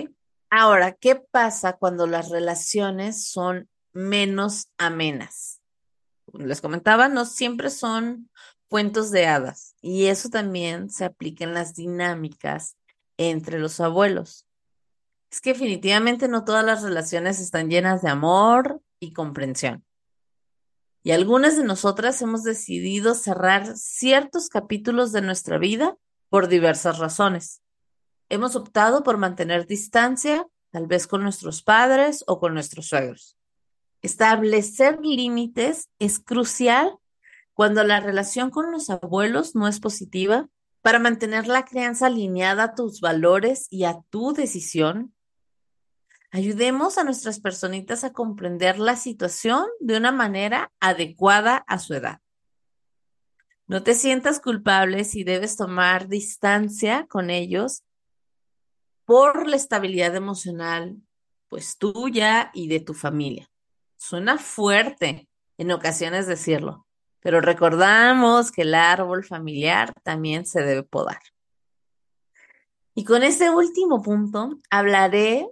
Ahora, 0.51 0.93
¿qué 0.93 1.17
pasa 1.17 1.75
cuando 1.75 2.07
las 2.07 2.31
relaciones 2.31 3.29
son 3.29 3.69
menos 3.93 4.69
amenas? 4.79 5.61
Les 6.33 6.61
comentaba, 6.61 7.09
no 7.09 7.25
siempre 7.25 7.71
son 7.71 8.31
cuentos 8.69 9.11
de 9.11 9.27
hadas 9.27 9.77
y 9.81 10.07
eso 10.07 10.29
también 10.29 10.91
se 10.91 11.05
aplica 11.05 11.45
en 11.45 11.55
las 11.55 11.75
dinámicas 11.75 12.77
entre 13.17 13.59
los 13.59 13.81
abuelos. 13.81 14.47
Es 15.31 15.41
que 15.41 15.53
definitivamente 15.53 16.29
no 16.29 16.45
todas 16.45 16.65
las 16.65 16.83
relaciones 16.83 17.41
están 17.41 17.69
llenas 17.69 18.03
de 18.03 18.11
amor 18.11 18.81
y 19.01 19.13
comprensión. 19.13 19.85
Y 21.03 21.11
algunas 21.11 21.57
de 21.57 21.65
nosotras 21.65 22.23
hemos 22.23 22.45
decidido 22.45 23.15
cerrar 23.15 23.77
ciertos 23.77 24.49
capítulos 24.49 25.13
de 25.13 25.23
nuestra 25.23 25.59
vida 25.59 25.97
por 26.31 26.49
diversas 26.49 26.99
razones. 26.99 27.64
Hemos 28.35 28.57
optado 28.57 29.05
por 29.05 29.17
mantener 29.17 29.65
distancia, 29.65 30.45
tal 30.73 30.89
vez 30.89 31.07
con 31.07 31.23
nuestros 31.23 31.63
padres 31.63 32.25
o 32.27 32.41
con 32.41 32.53
nuestros 32.53 32.89
suegros. 32.89 33.39
Establecer 34.03 34.99
límites 35.01 35.89
es 36.01 36.19
crucial 36.19 36.99
cuando 37.53 37.85
la 37.85 38.01
relación 38.01 38.51
con 38.51 38.73
los 38.73 38.91
abuelos 38.91 39.55
no 39.55 39.69
es 39.69 39.79
positiva 39.79 40.49
para 40.83 40.99
mantener 40.99 41.47
la 41.47 41.65
crianza 41.65 42.07
alineada 42.07 42.65
a 42.65 42.75
tus 42.75 43.01
valores 43.01 43.69
y 43.71 43.85
a 43.85 44.01
tu 44.11 44.33
decisión. 44.33 45.15
Ayudemos 46.33 46.99
a 46.99 47.05
nuestras 47.05 47.39
personitas 47.39 48.03
a 48.03 48.13
comprender 48.13 48.81
la 48.81 48.97
situación 48.97 49.65
de 49.79 49.97
una 49.97 50.11
manera 50.11 50.73
adecuada 50.81 51.59
a 51.69 51.79
su 51.79 51.95
edad. 51.95 52.19
No 53.69 53.85
te 53.85 53.95
sientas 53.95 54.41
culpable 54.41 55.05
si 55.05 55.23
debes 55.23 55.57
tomar 55.57 56.09
distancia 56.09 57.07
con 57.09 57.31
ellos 57.31 57.85
por 59.05 59.47
la 59.47 59.57
estabilidad 59.57 60.15
emocional, 60.15 60.97
pues 61.49 61.79
tuya 61.79 62.51
y 62.55 62.69
de 62.69 62.81
tu 62.81 62.95
familia. 62.95 63.49
Suena 63.97 64.39
fuerte 64.39 65.29
en 65.57 65.71
ocasiones 65.71 66.27
decirlo, 66.27 66.87
pero 67.21 67.41
recordamos 67.41 68.51
que 68.51 68.63
el 68.63 68.75
árbol 68.75 69.25
familiar 69.25 69.93
también 70.03 70.47
se 70.47 70.63
debe 70.63 70.83
podar. 70.83 71.21
Y 72.95 73.05
con 73.05 73.23
ese 73.23 73.51
último 73.51 74.03
punto 74.03 74.59
hablaré 74.71 75.49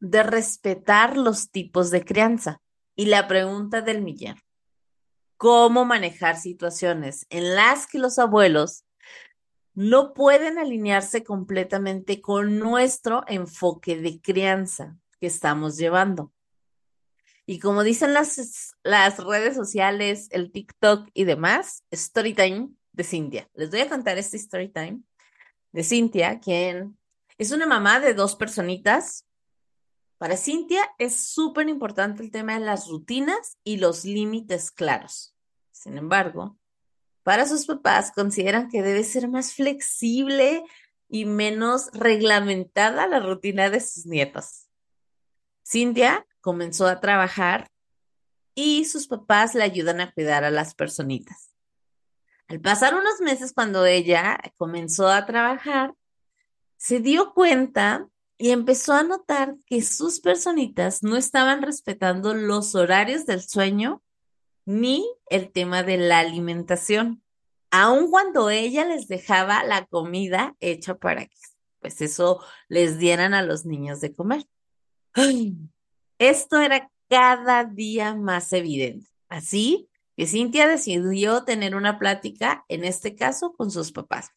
de 0.00 0.22
respetar 0.22 1.16
los 1.16 1.50
tipos 1.50 1.90
de 1.90 2.04
crianza 2.04 2.60
y 2.94 3.06
la 3.06 3.28
pregunta 3.28 3.82
del 3.82 4.02
millón. 4.02 4.40
¿Cómo 5.36 5.84
manejar 5.84 6.36
situaciones 6.38 7.26
en 7.28 7.54
las 7.54 7.86
que 7.86 7.98
los 7.98 8.18
abuelos 8.18 8.85
no 9.76 10.14
pueden 10.14 10.58
alinearse 10.58 11.22
completamente 11.22 12.22
con 12.22 12.58
nuestro 12.58 13.24
enfoque 13.28 14.00
de 14.00 14.20
crianza 14.22 14.96
que 15.20 15.26
estamos 15.26 15.76
llevando. 15.76 16.32
Y 17.44 17.58
como 17.58 17.84
dicen 17.84 18.14
las, 18.14 18.74
las 18.82 19.22
redes 19.22 19.54
sociales, 19.54 20.28
el 20.32 20.50
TikTok 20.50 21.10
y 21.12 21.24
demás, 21.24 21.84
story 21.90 22.32
time 22.32 22.70
de 22.92 23.04
Cintia. 23.04 23.50
Les 23.54 23.70
voy 23.70 23.80
a 23.80 23.88
contar 23.88 24.16
este 24.16 24.38
story 24.38 24.70
time 24.70 25.02
de 25.72 25.84
Cintia, 25.84 26.40
quien 26.40 26.98
es 27.36 27.52
una 27.52 27.66
mamá 27.66 28.00
de 28.00 28.14
dos 28.14 28.34
personitas. 28.34 29.26
Para 30.16 30.38
Cintia 30.38 30.90
es 30.96 31.14
súper 31.16 31.68
importante 31.68 32.22
el 32.22 32.30
tema 32.30 32.54
de 32.58 32.64
las 32.64 32.88
rutinas 32.88 33.58
y 33.62 33.76
los 33.76 34.06
límites 34.06 34.70
claros. 34.70 35.36
Sin 35.70 35.98
embargo, 35.98 36.56
para 37.26 37.44
sus 37.44 37.66
papás 37.66 38.12
consideran 38.14 38.68
que 38.68 38.82
debe 38.82 39.02
ser 39.02 39.26
más 39.26 39.52
flexible 39.52 40.62
y 41.08 41.24
menos 41.24 41.90
reglamentada 41.92 43.08
la 43.08 43.18
rutina 43.18 43.68
de 43.68 43.80
sus 43.80 44.06
nietos. 44.06 44.68
Cintia 45.66 46.24
comenzó 46.40 46.86
a 46.86 47.00
trabajar 47.00 47.68
y 48.54 48.84
sus 48.84 49.08
papás 49.08 49.56
le 49.56 49.64
ayudan 49.64 50.00
a 50.00 50.12
cuidar 50.12 50.44
a 50.44 50.52
las 50.52 50.76
personitas. 50.76 51.50
Al 52.46 52.60
pasar 52.60 52.94
unos 52.94 53.20
meses 53.20 53.52
cuando 53.52 53.84
ella 53.84 54.38
comenzó 54.56 55.08
a 55.08 55.26
trabajar, 55.26 55.94
se 56.76 57.00
dio 57.00 57.34
cuenta 57.34 58.06
y 58.38 58.50
empezó 58.50 58.92
a 58.92 59.02
notar 59.02 59.56
que 59.66 59.82
sus 59.82 60.20
personitas 60.20 61.02
no 61.02 61.16
estaban 61.16 61.62
respetando 61.62 62.34
los 62.34 62.76
horarios 62.76 63.26
del 63.26 63.42
sueño 63.42 64.00
ni 64.66 65.08
el 65.30 65.50
tema 65.50 65.82
de 65.82 65.96
la 65.96 66.18
alimentación, 66.18 67.22
aun 67.70 68.10
cuando 68.10 68.50
ella 68.50 68.84
les 68.84 69.08
dejaba 69.08 69.64
la 69.64 69.86
comida 69.86 70.54
hecha 70.60 70.96
para 70.96 71.26
que 71.26 71.36
pues 71.80 72.00
eso 72.00 72.40
les 72.68 72.98
dieran 72.98 73.32
a 73.32 73.42
los 73.42 73.64
niños 73.64 74.00
de 74.00 74.14
comer. 74.14 74.44
Esto 76.18 76.60
era 76.60 76.90
cada 77.08 77.64
día 77.64 78.14
más 78.14 78.52
evidente. 78.52 79.08
Así 79.28 79.88
que 80.16 80.26
Cintia 80.26 80.66
decidió 80.66 81.44
tener 81.44 81.76
una 81.76 81.98
plática, 81.98 82.64
en 82.68 82.84
este 82.84 83.14
caso 83.14 83.52
con 83.52 83.70
sus 83.70 83.92
papás. 83.92 84.30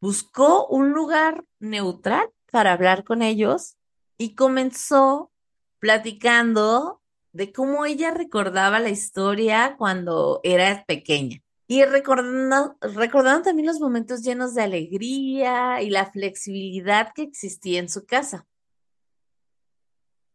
Buscó 0.00 0.66
un 0.68 0.92
lugar 0.92 1.44
neutral 1.58 2.30
para 2.50 2.72
hablar 2.72 3.04
con 3.04 3.20
ellos 3.20 3.76
y 4.16 4.34
comenzó 4.34 5.30
platicando 5.80 6.97
de 7.38 7.52
cómo 7.52 7.86
ella 7.86 8.10
recordaba 8.10 8.80
la 8.80 8.88
historia 8.88 9.76
cuando 9.78 10.40
era 10.42 10.84
pequeña. 10.86 11.40
Y 11.68 11.84
recordando, 11.84 12.76
recordando 12.80 13.42
también 13.42 13.68
los 13.68 13.78
momentos 13.78 14.24
llenos 14.24 14.54
de 14.54 14.62
alegría 14.62 15.80
y 15.80 15.88
la 15.88 16.10
flexibilidad 16.10 17.12
que 17.14 17.22
existía 17.22 17.78
en 17.78 17.88
su 17.88 18.04
casa. 18.06 18.48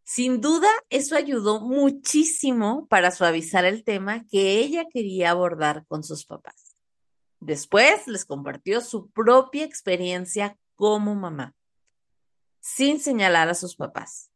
Sin 0.06 0.40
duda, 0.40 0.70
eso 0.90 1.18
ayudó 1.18 1.60
muchísimo 1.60 2.88
para 2.88 3.12
suavizar 3.12 3.66
el 3.66 3.84
tema 3.84 4.26
que 4.26 4.60
ella 4.60 4.86
quería 4.90 5.32
abordar 5.32 5.86
con 5.88 6.06
sus 6.06 6.26
papás. 6.26 6.78
Después 7.42 8.08
les 8.08 8.24
compartió 8.24 8.80
su 8.80 9.10
propia 9.10 9.66
experiencia 9.66 10.58
como 10.76 11.16
mamá, 11.16 11.54
sin 12.62 13.02
señalar 13.02 13.50
a 13.50 13.56
sus 13.56 13.76
papás 13.76 14.33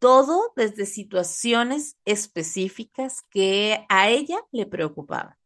todo 0.00 0.52
desde 0.56 0.86
situaciones 0.86 1.96
específicas 2.04 3.22
que 3.30 3.86
a 3.88 4.08
ella 4.08 4.42
le 4.50 4.66
preocupaban. 4.66 5.36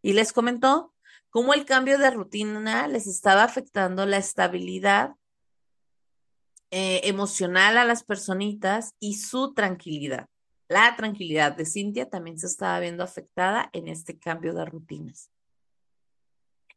Y 0.00 0.14
les 0.14 0.32
comentó 0.32 0.94
cómo 1.28 1.52
el 1.52 1.64
cambio 1.64 1.98
de 1.98 2.10
rutina 2.10 2.86
les 2.88 3.06
estaba 3.06 3.42
afectando 3.42 4.06
la 4.06 4.16
estabilidad 4.16 5.16
eh, 6.70 7.00
emocional 7.04 7.76
a 7.76 7.84
las 7.84 8.04
personitas 8.04 8.94
y 9.00 9.14
su 9.18 9.52
tranquilidad. 9.52 10.28
La 10.68 10.96
tranquilidad 10.96 11.52
de 11.52 11.66
Cintia 11.66 12.08
también 12.08 12.38
se 12.38 12.46
estaba 12.46 12.80
viendo 12.80 13.02
afectada 13.02 13.68
en 13.72 13.88
este 13.88 14.18
cambio 14.18 14.54
de 14.54 14.64
rutinas. 14.64 15.30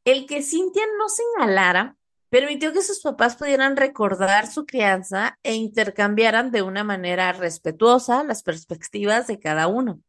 El 0.03 0.25
que 0.25 0.41
Cintia 0.41 0.83
no 0.97 1.07
señalara 1.07 1.97
permitió 2.29 2.73
que 2.73 2.81
sus 2.81 3.01
papás 3.01 3.35
pudieran 3.35 3.77
recordar 3.77 4.47
su 4.47 4.65
crianza 4.65 5.37
e 5.43 5.53
intercambiaran 5.55 6.51
de 6.51 6.61
una 6.61 6.83
manera 6.83 7.31
respetuosa 7.33 8.23
las 8.23 8.43
perspectivas 8.43 9.27
de 9.27 9.39
cada 9.39 9.67
uno. 9.67 10.01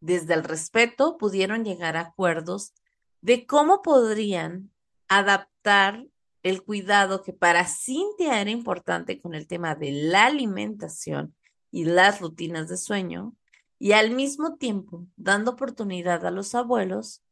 Desde 0.00 0.34
el 0.34 0.44
respeto 0.44 1.16
pudieron 1.16 1.64
llegar 1.64 1.96
a 1.96 2.00
acuerdos 2.00 2.74
de 3.20 3.46
cómo 3.46 3.80
podrían 3.82 4.70
adaptar 5.08 6.06
el 6.42 6.62
cuidado 6.62 7.22
que 7.22 7.32
para 7.32 7.66
Cintia 7.66 8.40
era 8.40 8.50
importante 8.50 9.20
con 9.20 9.34
el 9.34 9.46
tema 9.46 9.74
de 9.74 9.92
la 9.92 10.26
alimentación 10.26 11.34
y 11.70 11.86
las 11.86 12.20
rutinas 12.20 12.68
de 12.68 12.76
sueño, 12.76 13.34
y 13.78 13.92
al 13.92 14.10
mismo 14.10 14.56
tiempo 14.56 15.06
dando 15.16 15.52
oportunidad 15.52 16.24
a 16.24 16.30
los 16.30 16.54
abuelos 16.54 17.22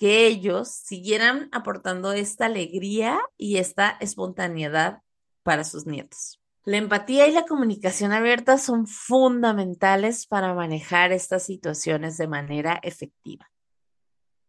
que 0.00 0.26
ellos 0.26 0.68
siguieran 0.68 1.48
aportando 1.52 2.12
esta 2.12 2.46
alegría 2.46 3.20
y 3.38 3.58
esta 3.58 3.90
espontaneidad 4.00 5.02
para 5.44 5.62
sus 5.62 5.86
nietos. 5.86 6.40
La 6.64 6.78
empatía 6.78 7.28
y 7.28 7.32
la 7.32 7.46
comunicación 7.46 8.10
abierta 8.10 8.58
son 8.58 8.88
fundamentales 8.88 10.26
para 10.26 10.54
manejar 10.54 11.12
estas 11.12 11.44
situaciones 11.44 12.16
de 12.18 12.26
manera 12.26 12.80
efectiva. 12.82 13.48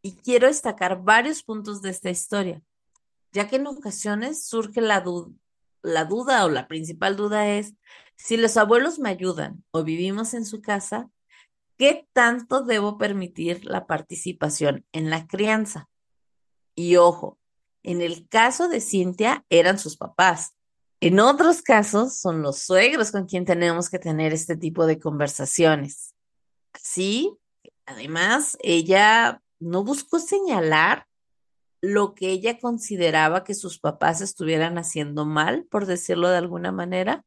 Y 0.01 0.15
quiero 0.15 0.47
destacar 0.47 1.03
varios 1.03 1.43
puntos 1.43 1.83
de 1.83 1.91
esta 1.91 2.09
historia 2.09 2.63
ya 3.31 3.47
que 3.47 3.57
en 3.57 3.67
ocasiones 3.67 4.45
surge 4.45 4.81
la, 4.81 5.03
la 5.81 6.05
duda 6.05 6.45
o 6.45 6.49
la 6.49 6.67
principal 6.67 7.15
duda 7.15 7.47
es, 7.47 7.73
si 8.15 8.37
los 8.37 8.57
abuelos 8.57 8.99
me 8.99 9.09
ayudan 9.09 9.63
o 9.71 9.83
vivimos 9.83 10.33
en 10.33 10.45
su 10.45 10.61
casa, 10.61 11.09
¿qué 11.81 12.07
tanto 12.13 12.61
debo 12.61 12.99
permitir 12.99 13.65
la 13.65 13.87
participación 13.87 14.85
en 14.91 15.09
la 15.09 15.25
crianza? 15.25 15.89
Y 16.75 16.97
ojo, 16.97 17.39
en 17.81 18.03
el 18.03 18.29
caso 18.29 18.69
de 18.69 18.81
Cintia 18.81 19.47
eran 19.49 19.79
sus 19.79 19.97
papás. 19.97 20.53
En 20.99 21.19
otros 21.19 21.63
casos 21.63 22.19
son 22.19 22.43
los 22.43 22.59
suegros 22.59 23.11
con 23.11 23.25
quien 23.25 23.45
tenemos 23.45 23.89
que 23.89 23.97
tener 23.97 24.31
este 24.31 24.55
tipo 24.55 24.85
de 24.85 24.99
conversaciones. 24.99 26.13
Así, 26.71 27.35
además, 27.87 28.59
ella 28.61 29.41
no 29.57 29.83
buscó 29.83 30.19
señalar 30.19 31.07
lo 31.81 32.13
que 32.13 32.29
ella 32.29 32.59
consideraba 32.59 33.43
que 33.43 33.55
sus 33.55 33.79
papás 33.79 34.21
estuvieran 34.21 34.77
haciendo 34.77 35.25
mal, 35.25 35.65
por 35.71 35.87
decirlo 35.87 36.29
de 36.29 36.37
alguna 36.37 36.71
manera. 36.71 37.25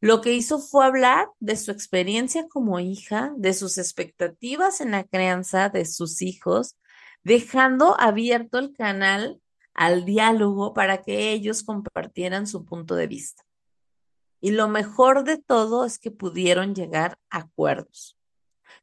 Lo 0.00 0.20
que 0.20 0.32
hizo 0.32 0.60
fue 0.60 0.86
hablar 0.86 1.28
de 1.40 1.56
su 1.56 1.72
experiencia 1.72 2.46
como 2.48 2.78
hija, 2.78 3.32
de 3.36 3.52
sus 3.52 3.78
expectativas 3.78 4.80
en 4.80 4.92
la 4.92 5.04
crianza 5.04 5.68
de 5.70 5.84
sus 5.84 6.22
hijos, 6.22 6.76
dejando 7.24 7.98
abierto 8.00 8.58
el 8.58 8.72
canal 8.72 9.40
al 9.74 10.04
diálogo 10.04 10.72
para 10.72 11.02
que 11.02 11.32
ellos 11.32 11.62
compartieran 11.64 12.46
su 12.46 12.64
punto 12.64 12.94
de 12.94 13.08
vista. 13.08 13.44
Y 14.40 14.52
lo 14.52 14.68
mejor 14.68 15.24
de 15.24 15.38
todo 15.38 15.84
es 15.84 15.98
que 15.98 16.12
pudieron 16.12 16.76
llegar 16.76 17.18
a 17.28 17.38
acuerdos, 17.38 18.16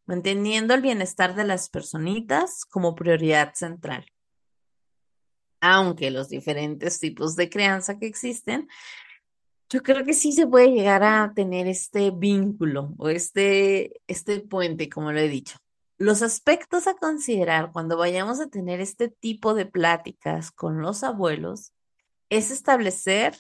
manteniendo 0.05 0.74
el 0.74 0.81
bienestar 0.81 1.34
de 1.34 1.45
las 1.45 1.69
personitas 1.69 2.65
como 2.65 2.93
prioridad 2.93 3.53
central 3.53 4.05
aunque 5.65 6.12
los 6.12 6.29
diferentes 6.29 7.00
tipos 7.00 7.36
de 7.36 7.50
crianza 7.50 7.98
que 7.98 8.05
existen, 8.05 8.69
yo 9.69 9.81
creo 9.84 10.05
que 10.05 10.13
sí 10.13 10.31
se 10.31 10.48
puede 10.48 10.72
llegar 10.72 11.03
a 11.03 11.34
tener 11.36 11.67
este 11.67 12.12
vínculo 12.12 12.93
o 12.98 13.10
este, 13.10 14.01
este 14.07 14.39
puente, 14.39 14.89
como 14.89 15.12
lo 15.12 15.19
he 15.19 15.27
dicho. 15.27 15.57
Los 15.98 16.22
aspectos 16.22 16.88
a 16.88 16.95
considerar 16.95 17.72
cuando 17.72 17.98
vayamos 17.98 18.39
a 18.39 18.48
tener 18.48 18.81
este 18.81 19.07
tipo 19.07 19.53
de 19.53 19.65
pláticas 19.65 20.51
con 20.51 20.81
los 20.81 21.03
abuelos 21.03 21.72
es 22.29 22.51
establecer 22.51 23.36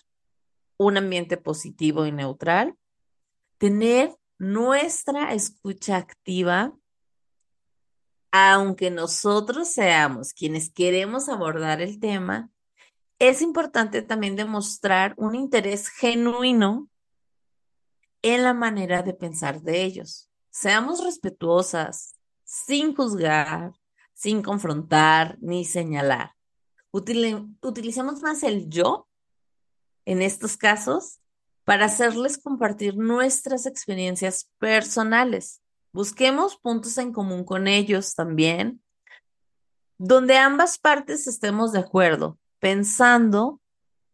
un 0.77 0.97
ambiente 0.97 1.37
positivo 1.37 2.05
y 2.05 2.11
neutral, 2.11 2.75
tener 3.57 4.15
nuestra 4.37 5.33
escucha 5.33 5.97
activa 5.97 6.73
aunque 8.37 8.91
nosotros 8.91 9.69
seamos 9.69 10.33
quienes 10.33 10.69
queremos 10.69 11.29
abordar 11.29 11.81
el 11.81 12.01
tema, 12.01 12.49
es 13.19 13.41
importante 13.41 14.01
también 14.01 14.35
demostrar 14.35 15.13
un 15.17 15.35
interés 15.35 15.89
genuino 15.89 16.89
en 18.21 18.43
la 18.43 18.53
manera 18.53 19.03
de 19.03 19.13
pensar 19.13 19.61
de 19.61 19.83
ellos. 19.83 20.29
Seamos 20.49 21.03
respetuosas, 21.03 22.15
sin 22.43 22.95
juzgar, 22.95 23.73
sin 24.13 24.41
confrontar 24.41 25.37
ni 25.41 25.65
señalar. 25.65 26.33
utilicemos 26.91 28.21
más 28.21 28.43
el 28.43 28.69
yo 28.69 29.07
en 30.05 30.21
estos 30.21 30.57
casos 30.57 31.19
para 31.63 31.85
hacerles 31.85 32.37
compartir 32.37 32.95
nuestras 32.95 33.65
experiencias 33.65 34.49
personales 34.59 35.61
Busquemos 35.95 36.57
puntos 36.57 36.97
en 36.97 37.13
común 37.13 37.45
con 37.45 37.69
ellos 37.69 38.15
también, 38.15 38.83
donde 39.97 40.35
ambas 40.35 40.77
partes 40.77 41.25
estemos 41.25 41.71
de 41.71 41.79
acuerdo, 41.79 42.37
pensando 42.65 43.61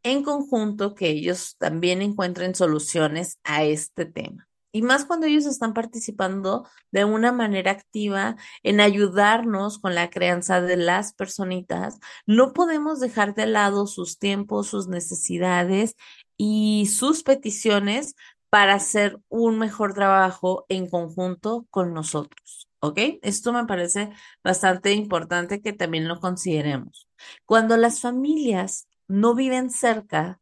en 0.04 0.24
conjunto 0.24 0.94
que 0.94 1.08
ellos 1.08 1.56
también 1.58 2.02
encuentren 2.02 2.54
soluciones 2.54 3.40
a 3.46 3.64
este 3.64 4.06
tema. 4.06 4.50
Y 4.74 4.82
más 4.82 5.06
cuando 5.06 5.26
ellos 5.26 5.46
están 5.46 5.74
participando 5.74 6.68
de 6.92 7.06
una 7.06 7.32
manera 7.32 7.72
activa 7.72 8.36
en 8.62 8.82
ayudarnos 8.82 9.80
con 9.80 9.96
la 9.96 10.10
crianza 10.10 10.60
de 10.60 10.76
las 10.76 11.14
personitas, 11.14 12.00
no 12.26 12.52
podemos 12.52 13.00
dejar 13.00 13.36
de 13.36 13.46
lado 13.46 13.88
sus 13.88 14.20
tiempos, 14.20 14.68
sus 14.68 14.90
necesidades 14.90 15.96
y 16.36 16.88
sus 16.88 17.24
peticiones 17.24 18.16
para 18.50 18.74
hacer 18.74 19.22
un 19.30 19.60
mejor 19.60 19.94
trabajo 19.94 20.66
en 20.68 20.90
conjunto 20.90 21.68
con 21.70 21.94
nosotros. 21.94 22.68
¿Ok? 22.82 23.00
Esto 23.22 23.54
me 23.54 23.66
parece 23.66 24.10
bastante 24.44 24.92
importante 24.92 25.62
que 25.62 25.72
también 25.72 26.10
lo 26.10 26.20
consideremos. 26.20 27.08
Cuando 27.46 27.78
las 27.78 28.02
familias 28.02 28.88
no 29.08 29.36
viven 29.36 29.70
cerca 29.70 30.40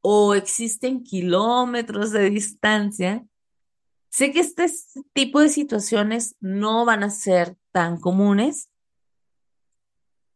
o 0.00 0.34
existen 0.34 1.02
kilómetros 1.02 2.10
de 2.10 2.30
distancia, 2.30 3.26
sé 4.10 4.32
que 4.32 4.40
este 4.40 4.66
tipo 5.12 5.40
de 5.40 5.48
situaciones 5.48 6.36
no 6.40 6.84
van 6.84 7.02
a 7.02 7.10
ser 7.10 7.56
tan 7.70 7.98
comunes, 7.98 8.68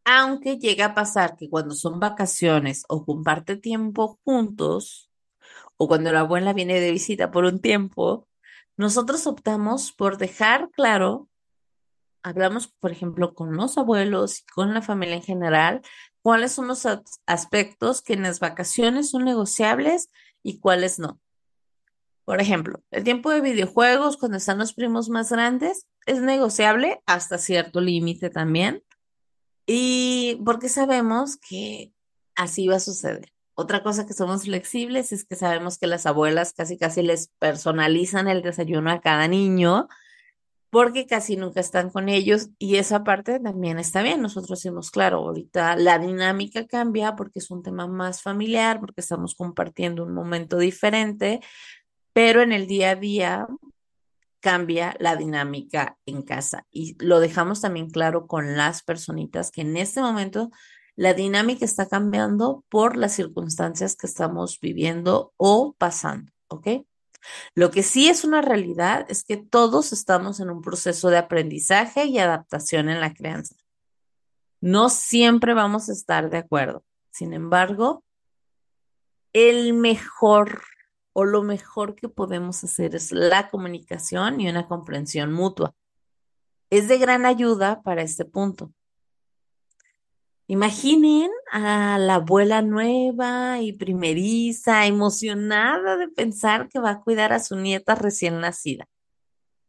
aunque 0.05 0.59
llega 0.59 0.87
a 0.87 0.95
pasar 0.95 1.37
que 1.37 1.51
cuando 1.51 1.75
son 1.75 1.99
vacaciones 1.99 2.85
o 2.89 3.05
comparte 3.05 3.57
tiempo 3.57 4.21
juntos, 4.25 5.11
o 5.77 5.89
cuando 5.89 6.13
la 6.13 6.21
abuela 6.21 6.53
viene 6.53 6.81
de 6.81 6.93
visita 6.93 7.31
por 7.31 7.45
un 7.45 7.61
tiempo, 7.61 8.29
nosotros 8.77 9.27
optamos 9.27 9.93
por 9.93 10.17
dejar 10.17 10.71
claro, 10.71 11.29
hablamos, 12.27 12.67
por 12.67 12.91
ejemplo, 12.91 13.35
con 13.35 13.57
los 13.57 13.79
abuelos 13.79 14.41
y 14.41 14.47
con 14.47 14.75
la 14.75 14.83
familia 14.83 15.15
en 15.15 15.23
general, 15.23 15.81
cuáles 16.23 16.51
son 16.51 16.67
los 16.67 16.85
aspectos 17.25 18.03
que 18.03 18.15
en 18.15 18.23
las 18.23 18.41
vacaciones 18.41 19.11
son 19.11 19.25
negociables 19.25 20.11
y 20.43 20.59
cuáles 20.59 20.99
no. 20.99 21.21
Por 22.25 22.41
ejemplo, 22.41 22.83
el 22.91 23.05
tiempo 23.05 23.31
de 23.31 23.41
videojuegos 23.41 24.17
cuando 24.17 24.39
están 24.39 24.59
los 24.59 24.75
primos 24.75 25.09
más 25.09 25.31
grandes 25.31 25.87
es 26.05 26.21
negociable 26.21 27.01
hasta 27.07 27.39
cierto 27.39 27.81
límite 27.81 28.29
también. 28.29 28.83
Y 29.65 30.43
porque 30.45 30.69
sabemos 30.69 31.37
que 31.37 31.93
así 32.35 32.67
va 32.67 32.77
a 32.77 32.81
suceder. 32.81 33.33
Otra 33.55 33.85
cosa 33.85 34.05
que 34.05 34.15
somos 34.15 34.43
flexibles 34.43 35.13
es 35.13 35.25
que 35.25 35.37
sabemos 35.37 35.79
que 35.79 35.87
las 35.87 36.07
abuelas 36.07 36.53
casi 36.53 36.77
casi 36.77 37.03
les 37.03 37.29
personalizan 37.39 38.27
el 38.27 38.43
desayuno 38.43 38.91
a 38.91 39.01
cada 39.01 39.29
niño 39.29 39.87
porque 40.71 41.07
casi 41.07 41.37
nunca 41.37 41.61
están 41.61 41.91
con 41.91 42.09
ellos 42.09 42.51
y 42.59 42.77
esa 42.77 43.05
parte 43.05 43.41
también 43.41 43.79
está 43.79 44.03
bien. 44.03 44.21
Nosotros 44.23 44.59
decimos, 44.61 44.91
claro, 44.91 45.19
ahorita 45.19 45.77
la 45.77 45.99
dinámica 45.99 46.67
cambia 46.67 47.17
porque 47.17 47.39
es 47.39 47.51
un 47.51 47.63
tema 47.63 47.87
más 47.87 48.23
familiar, 48.23 48.81
porque 48.81 49.01
estamos 49.01 49.35
compartiendo 49.35 50.05
un 50.05 50.13
momento 50.13 50.59
diferente, 50.59 51.41
pero 52.13 52.43
en 52.43 52.53
el 52.53 52.67
día 52.67 52.91
a 52.91 52.97
día 52.97 53.47
cambia 54.41 54.97
la 55.01 55.17
dinámica 55.17 55.99
en 56.07 56.23
casa 56.23 56.67
y 56.71 56.97
lo 57.05 57.21
dejamos 57.21 57.61
también 57.61 57.91
claro 57.91 58.27
con 58.27 58.57
las 58.57 58.83
personitas 58.83 59.51
que 59.51 59.63
en 59.63 59.77
este 59.77 60.01
momento 60.01 60.51
la 60.95 61.15
dinámica 61.15 61.65
está 61.65 61.89
cambiando 61.89 62.65
por 62.69 62.97
las 62.97 63.13
circunstancias 63.15 63.97
que 63.97 64.07
estamos 64.07 64.59
viviendo 64.61 65.33
o 65.37 65.75
pasando, 65.79 66.33
¿ok? 66.49 66.69
Lo 67.55 67.71
que 67.71 67.83
sí 67.83 68.09
es 68.09 68.25
una 68.25 68.43
realidad 68.43 69.07
es 69.09 69.25
que 69.25 69.37
todos 69.37 69.93
estamos 69.93 70.41
en 70.41 70.51
un 70.51 70.63
proceso 70.63 71.09
de 71.11 71.19
aprendizaje 71.19 72.05
y 72.05 72.19
adaptación 72.19 72.89
en 72.89 73.01
la 73.01 73.15
crianza. 73.15 73.57
No 74.61 74.89
siempre 74.89 75.55
vamos 75.55 75.89
a 75.89 75.93
estar 75.93 76.31
de 76.31 76.39
acuerdo. 76.39 76.85
Sin 77.11 77.33
embargo, 77.33 78.05
el 79.33 79.75
mejor 79.75 80.63
o 81.13 81.25
lo 81.25 81.43
mejor 81.43 81.95
que 81.95 82.09
podemos 82.09 82.63
hacer 82.63 82.95
es 82.95 83.11
la 83.11 83.51
comunicación 83.51 84.41
y 84.41 84.49
una 84.49 84.69
comprensión 84.69 85.33
mutua. 85.33 85.75
Es 86.69 86.89
de 86.89 86.99
gran 86.99 87.25
ayuda 87.25 87.81
para 87.83 88.03
este 88.03 88.25
punto. 88.25 88.73
Imaginen 90.49 91.31
a 91.51 91.99
la 91.99 92.17
abuela 92.17 92.63
nueva 92.63 93.61
y 93.61 93.73
primeriza, 93.73 94.87
emocionada 94.87 95.97
de 95.97 96.07
pensar 96.07 96.69
que 96.69 96.79
va 96.79 96.91
a 96.91 97.01
cuidar 97.01 97.33
a 97.33 97.41
su 97.41 97.57
nieta 97.57 97.97
recién 97.97 98.41
nacida. 98.41 98.87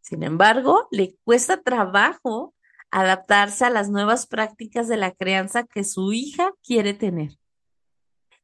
Sin 0.02 0.22
embargo, 0.22 0.88
le 0.92 1.16
cuesta 1.24 1.62
trabajo 1.63 2.54
adaptarse 2.92 3.66
a 3.66 3.72
las 3.72 3.90
nuevas 3.90 4.28
prácticas 4.28 4.88
de 4.88 4.98
la 4.98 5.12
crianza 5.12 5.63
que 5.63 5.84
su 5.84 6.13
hija 6.13 6.54
quiere 6.63 6.94
tener. 6.94 7.32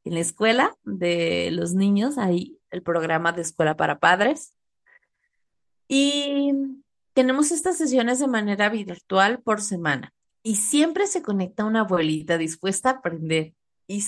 En 0.02 0.14
la 0.14 0.20
escuela 0.20 0.76
de 0.82 1.50
los 1.52 1.72
niños 1.72 2.18
hay 2.18 2.58
el 2.70 2.82
programa 2.82 3.32
de 3.32 3.42
escuela 3.42 3.76
para 3.76 4.00
padres 4.00 4.54
y 5.86 6.52
tenemos 7.12 7.52
estas 7.52 7.78
sesiones 7.78 8.18
de 8.18 8.26
manera 8.26 8.68
virtual 8.68 9.40
por 9.40 9.62
semana 9.62 10.13
y 10.46 10.56
siempre 10.56 11.06
se 11.06 11.22
conecta 11.22 11.64
una 11.64 11.80
abuelita 11.80 12.36
dispuesta 12.36 12.90
a 12.90 12.92
aprender 12.92 13.54
y, 13.88 14.04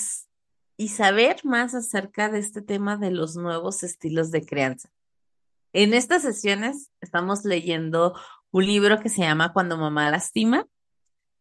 y 0.76 0.88
saber 0.88 1.38
más 1.44 1.74
acerca 1.74 2.28
de 2.28 2.38
este 2.38 2.60
tema 2.60 2.98
de 2.98 3.10
los 3.10 3.36
nuevos 3.36 3.82
estilos 3.82 4.30
de 4.30 4.44
crianza. 4.44 4.90
En 5.72 5.94
estas 5.94 6.22
sesiones 6.22 6.90
estamos 7.00 7.44
leyendo 7.44 8.14
un 8.50 8.66
libro 8.66 9.00
que 9.00 9.08
se 9.08 9.22
llama 9.22 9.54
Cuando 9.54 9.78
mamá 9.78 10.10
lastima. 10.10 10.66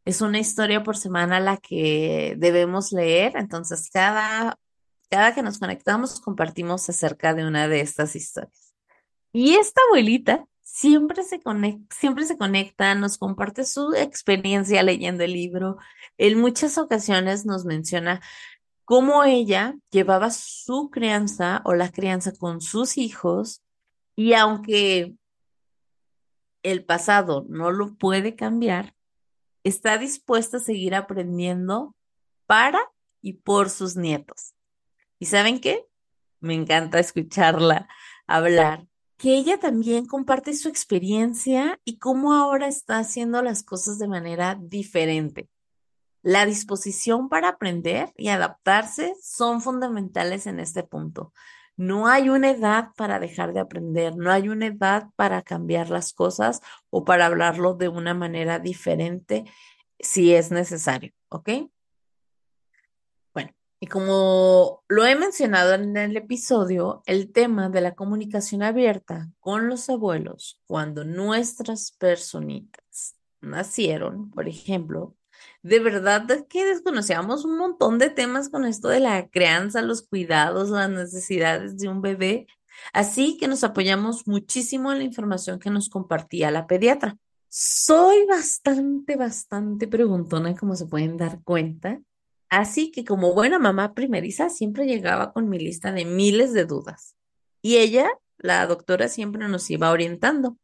Es 0.05 0.21
una 0.21 0.39
historia 0.39 0.81
por 0.81 0.95
semana 0.95 1.41
la 1.41 1.57
que 1.57 2.35
debemos 2.37 2.93
leer, 2.93 3.33
entonces 3.35 3.89
cada, 3.91 4.57
cada 5.09 5.35
que 5.35 5.43
nos 5.43 5.59
conectamos 5.59 6.21
compartimos 6.21 6.87
acerca 6.89 7.33
de 7.33 7.45
una 7.45 7.67
de 7.67 7.81
estas 7.81 8.15
historias. 8.15 8.73
Y 9.33 9.55
esta 9.55 9.81
abuelita 9.89 10.45
siempre 10.65 11.23
se, 11.23 11.39
conecta, 11.41 11.95
siempre 11.95 12.25
se 12.25 12.37
conecta, 12.37 12.95
nos 12.95 13.17
comparte 13.17 13.63
su 13.63 13.93
experiencia 13.93 14.83
leyendo 14.83 15.23
el 15.23 15.33
libro. 15.33 15.77
En 16.17 16.39
muchas 16.41 16.77
ocasiones 16.77 17.45
nos 17.45 17.65
menciona 17.65 18.21
cómo 18.83 19.23
ella 19.23 19.75
llevaba 19.91 20.31
su 20.31 20.89
crianza 20.91 21.61
o 21.65 21.75
la 21.75 21.91
crianza 21.91 22.33
con 22.33 22.61
sus 22.61 22.97
hijos 22.97 23.61
y 24.15 24.33
aunque 24.33 25.15
el 26.63 26.83
pasado 26.83 27.45
no 27.47 27.71
lo 27.71 27.95
puede 27.95 28.35
cambiar, 28.35 28.95
está 29.63 29.97
dispuesta 29.99 30.57
a 30.57 30.61
seguir 30.61 30.95
aprendiendo 30.95 31.95
para 32.47 32.79
y 33.21 33.33
por 33.33 33.69
sus 33.69 33.95
nietos. 33.95 34.55
¿Y 35.19 35.27
saben 35.27 35.59
qué? 35.61 35.85
Me 36.39 36.55
encanta 36.55 36.99
escucharla 36.99 37.87
hablar 38.25 38.87
que 39.17 39.35
ella 39.35 39.59
también 39.59 40.05
comparte 40.05 40.53
su 40.53 40.67
experiencia 40.67 41.79
y 41.85 41.97
cómo 41.97 42.33
ahora 42.33 42.67
está 42.67 42.99
haciendo 42.99 43.41
las 43.41 43.63
cosas 43.63 43.97
de 43.97 44.07
manera 44.07 44.57
diferente. 44.59 45.49
La 46.21 46.45
disposición 46.45 47.29
para 47.29 47.49
aprender 47.49 48.11
y 48.17 48.29
adaptarse 48.29 49.15
son 49.21 49.61
fundamentales 49.61 50.47
en 50.47 50.59
este 50.59 50.83
punto. 50.83 51.31
No 51.77 52.07
hay 52.07 52.29
una 52.29 52.49
edad 52.51 52.89
para 52.95 53.19
dejar 53.19 53.53
de 53.53 53.59
aprender, 53.59 54.15
no 54.15 54.31
hay 54.31 54.49
una 54.49 54.67
edad 54.67 55.09
para 55.15 55.41
cambiar 55.41 55.89
las 55.89 56.13
cosas 56.13 56.61
o 56.89 57.03
para 57.03 57.25
hablarlo 57.25 57.73
de 57.75 57.89
una 57.89 58.13
manera 58.13 58.59
diferente 58.59 59.45
si 59.99 60.33
es 60.33 60.51
necesario, 60.51 61.13
¿ok? 61.29 61.49
Y 63.79 63.87
como 63.87 64.83
lo 64.87 65.05
he 65.05 65.15
mencionado 65.15 65.73
en 65.73 65.95
el 65.97 66.15
episodio, 66.17 67.03
el 67.05 67.31
tema 67.31 67.69
de 67.69 67.81
la 67.81 67.93
comunicación 67.93 68.63
abierta 68.63 69.29
con 69.39 69.67
los 69.67 69.89
abuelos 69.89 70.61
cuando 70.65 71.03
nuestras 71.03 71.91
personitas 71.91 73.15
nacieron, 73.41 74.31
por 74.31 74.47
ejemplo, 74.47 75.15
de 75.61 75.79
verdad 75.79 76.27
que 76.47 76.65
desconocíamos 76.65 77.43
un 77.45 77.57
montón 77.57 77.99
de 77.99 78.09
temas 78.09 78.49
con 78.49 78.65
esto 78.65 78.87
de 78.87 78.99
la 78.99 79.29
crianza, 79.29 79.81
los 79.81 80.03
cuidados, 80.03 80.69
las 80.69 80.89
necesidades 80.89 81.77
de 81.77 81.89
un 81.89 82.01
bebé. 82.01 82.47
Así 82.93 83.37
que 83.37 83.47
nos 83.47 83.63
apoyamos 83.63 84.27
muchísimo 84.27 84.91
en 84.91 84.99
la 84.99 85.03
información 85.05 85.59
que 85.59 85.69
nos 85.69 85.89
compartía 85.89 86.51
la 86.51 86.67
pediatra. 86.67 87.17
Soy 87.49 88.25
bastante, 88.25 89.15
bastante 89.15 89.87
preguntona, 89.87 90.55
como 90.55 90.75
se 90.75 90.85
pueden 90.87 91.17
dar 91.17 91.41
cuenta. 91.43 91.99
Así 92.49 92.91
que 92.91 93.03
como 93.03 93.33
buena 93.33 93.59
mamá 93.59 93.93
primeriza, 93.93 94.49
siempre 94.49 94.85
llegaba 94.85 95.33
con 95.33 95.49
mi 95.49 95.59
lista 95.59 95.91
de 95.91 96.05
miles 96.05 96.53
de 96.53 96.65
dudas. 96.65 97.15
Y 97.61 97.77
ella, 97.77 98.09
la 98.37 98.65
doctora, 98.67 99.07
siempre 99.07 99.47
nos 99.47 99.69
iba 99.69 99.91
orientando. 99.91 100.57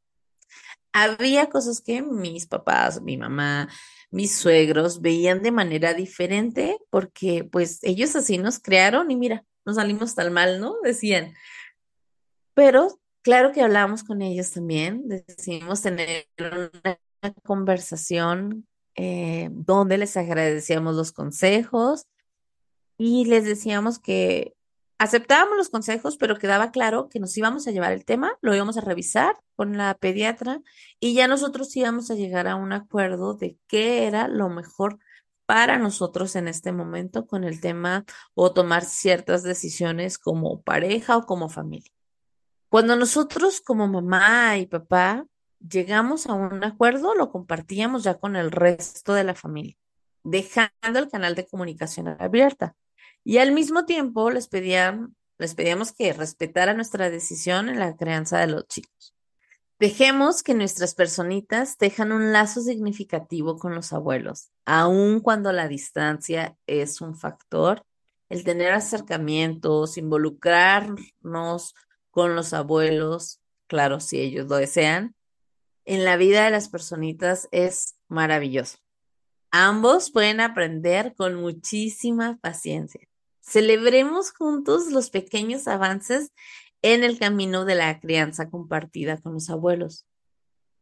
Había 0.93 1.47
cosas 1.49 1.81
que 1.81 2.01
mis 2.01 2.45
papás, 2.47 3.01
mi 3.01 3.17
mamá, 3.17 3.69
mis 4.11 4.35
suegros 4.35 5.01
veían 5.01 5.41
de 5.41 5.51
manera 5.51 5.93
diferente 5.93 6.77
porque 6.89 7.45
pues 7.49 7.79
ellos 7.81 8.15
así 8.15 8.37
nos 8.37 8.59
crearon 8.59 9.09
y 9.09 9.15
mira, 9.15 9.45
nos 9.65 9.77
salimos 9.77 10.15
tan 10.15 10.33
mal, 10.33 10.59
¿no? 10.59 10.75
Decían. 10.83 11.33
Pero 12.53 12.99
claro 13.21 13.53
que 13.53 13.61
hablábamos 13.61 14.03
con 14.03 14.21
ellos 14.21 14.51
también, 14.51 15.07
decidimos 15.07 15.81
tener 15.81 16.27
una 16.37 16.99
conversación 17.43 18.67
eh, 19.03 19.49
donde 19.51 19.97
les 19.97 20.15
agradecíamos 20.15 20.93
los 20.93 21.11
consejos 21.11 22.05
y 22.99 23.25
les 23.25 23.45
decíamos 23.45 23.97
que 23.97 24.53
aceptábamos 24.99 25.57
los 25.57 25.69
consejos, 25.69 26.17
pero 26.17 26.37
quedaba 26.37 26.69
claro 26.69 27.09
que 27.09 27.19
nos 27.19 27.35
íbamos 27.35 27.67
a 27.67 27.71
llevar 27.71 27.93
el 27.93 28.05
tema, 28.05 28.37
lo 28.41 28.53
íbamos 28.53 28.77
a 28.77 28.81
revisar 28.81 29.35
con 29.55 29.75
la 29.75 29.95
pediatra 29.95 30.61
y 30.99 31.15
ya 31.15 31.27
nosotros 31.27 31.75
íbamos 31.75 32.11
a 32.11 32.13
llegar 32.13 32.47
a 32.47 32.55
un 32.55 32.73
acuerdo 32.73 33.33
de 33.33 33.57
qué 33.65 34.05
era 34.05 34.27
lo 34.27 34.49
mejor 34.49 34.99
para 35.47 35.79
nosotros 35.79 36.35
en 36.35 36.47
este 36.47 36.71
momento 36.71 37.25
con 37.25 37.43
el 37.43 37.59
tema 37.59 38.05
o 38.35 38.53
tomar 38.53 38.85
ciertas 38.85 39.41
decisiones 39.41 40.19
como 40.19 40.61
pareja 40.61 41.17
o 41.17 41.25
como 41.25 41.49
familia. 41.49 41.91
Cuando 42.69 42.95
nosotros 42.95 43.61
como 43.61 43.87
mamá 43.87 44.59
y 44.59 44.67
papá 44.67 45.25
llegamos 45.67 46.27
a 46.27 46.33
un 46.33 46.63
acuerdo, 46.63 47.15
lo 47.15 47.31
compartíamos 47.31 48.03
ya 48.03 48.15
con 48.15 48.35
el 48.35 48.51
resto 48.51 49.13
de 49.13 49.23
la 49.23 49.35
familia, 49.35 49.77
dejando 50.23 50.99
el 50.99 51.09
canal 51.09 51.35
de 51.35 51.47
comunicación 51.47 52.07
abierta. 52.07 52.75
Y 53.23 53.37
al 53.37 53.51
mismo 53.51 53.85
tiempo 53.85 54.31
les, 54.31 54.49
les 54.51 55.55
pedíamos 55.55 55.91
que 55.91 56.13
respetaran 56.13 56.77
nuestra 56.77 57.09
decisión 57.09 57.69
en 57.69 57.79
la 57.79 57.95
crianza 57.95 58.39
de 58.39 58.47
los 58.47 58.67
chicos. 58.67 59.13
Dejemos 59.79 60.43
que 60.43 60.53
nuestras 60.53 60.93
personitas 60.93 61.77
dejan 61.79 62.11
un 62.11 62.31
lazo 62.31 62.61
significativo 62.61 63.57
con 63.57 63.73
los 63.73 63.93
abuelos, 63.93 64.51
aun 64.65 65.21
cuando 65.21 65.51
la 65.51 65.67
distancia 65.67 66.55
es 66.67 67.01
un 67.01 67.15
factor. 67.15 67.83
El 68.29 68.43
tener 68.43 68.73
acercamientos, 68.73 69.97
involucrarnos 69.97 71.73
con 72.11 72.35
los 72.35 72.53
abuelos, 72.53 73.41
claro, 73.65 73.99
si 73.99 74.19
ellos 74.19 74.47
lo 74.47 74.57
desean, 74.57 75.15
en 75.85 76.05
la 76.05 76.17
vida 76.17 76.45
de 76.45 76.51
las 76.51 76.69
personitas 76.69 77.47
es 77.51 77.95
maravilloso. 78.07 78.77
Ambos 79.51 80.11
pueden 80.11 80.39
aprender 80.39 81.13
con 81.15 81.35
muchísima 81.35 82.37
paciencia. 82.41 83.01
Celebremos 83.41 84.31
juntos 84.31 84.91
los 84.91 85.09
pequeños 85.09 85.67
avances 85.67 86.31
en 86.81 87.03
el 87.03 87.19
camino 87.19 87.65
de 87.65 87.75
la 87.75 87.99
crianza 87.99 88.49
compartida 88.49 89.17
con 89.17 89.33
los 89.33 89.49
abuelos. 89.49 90.05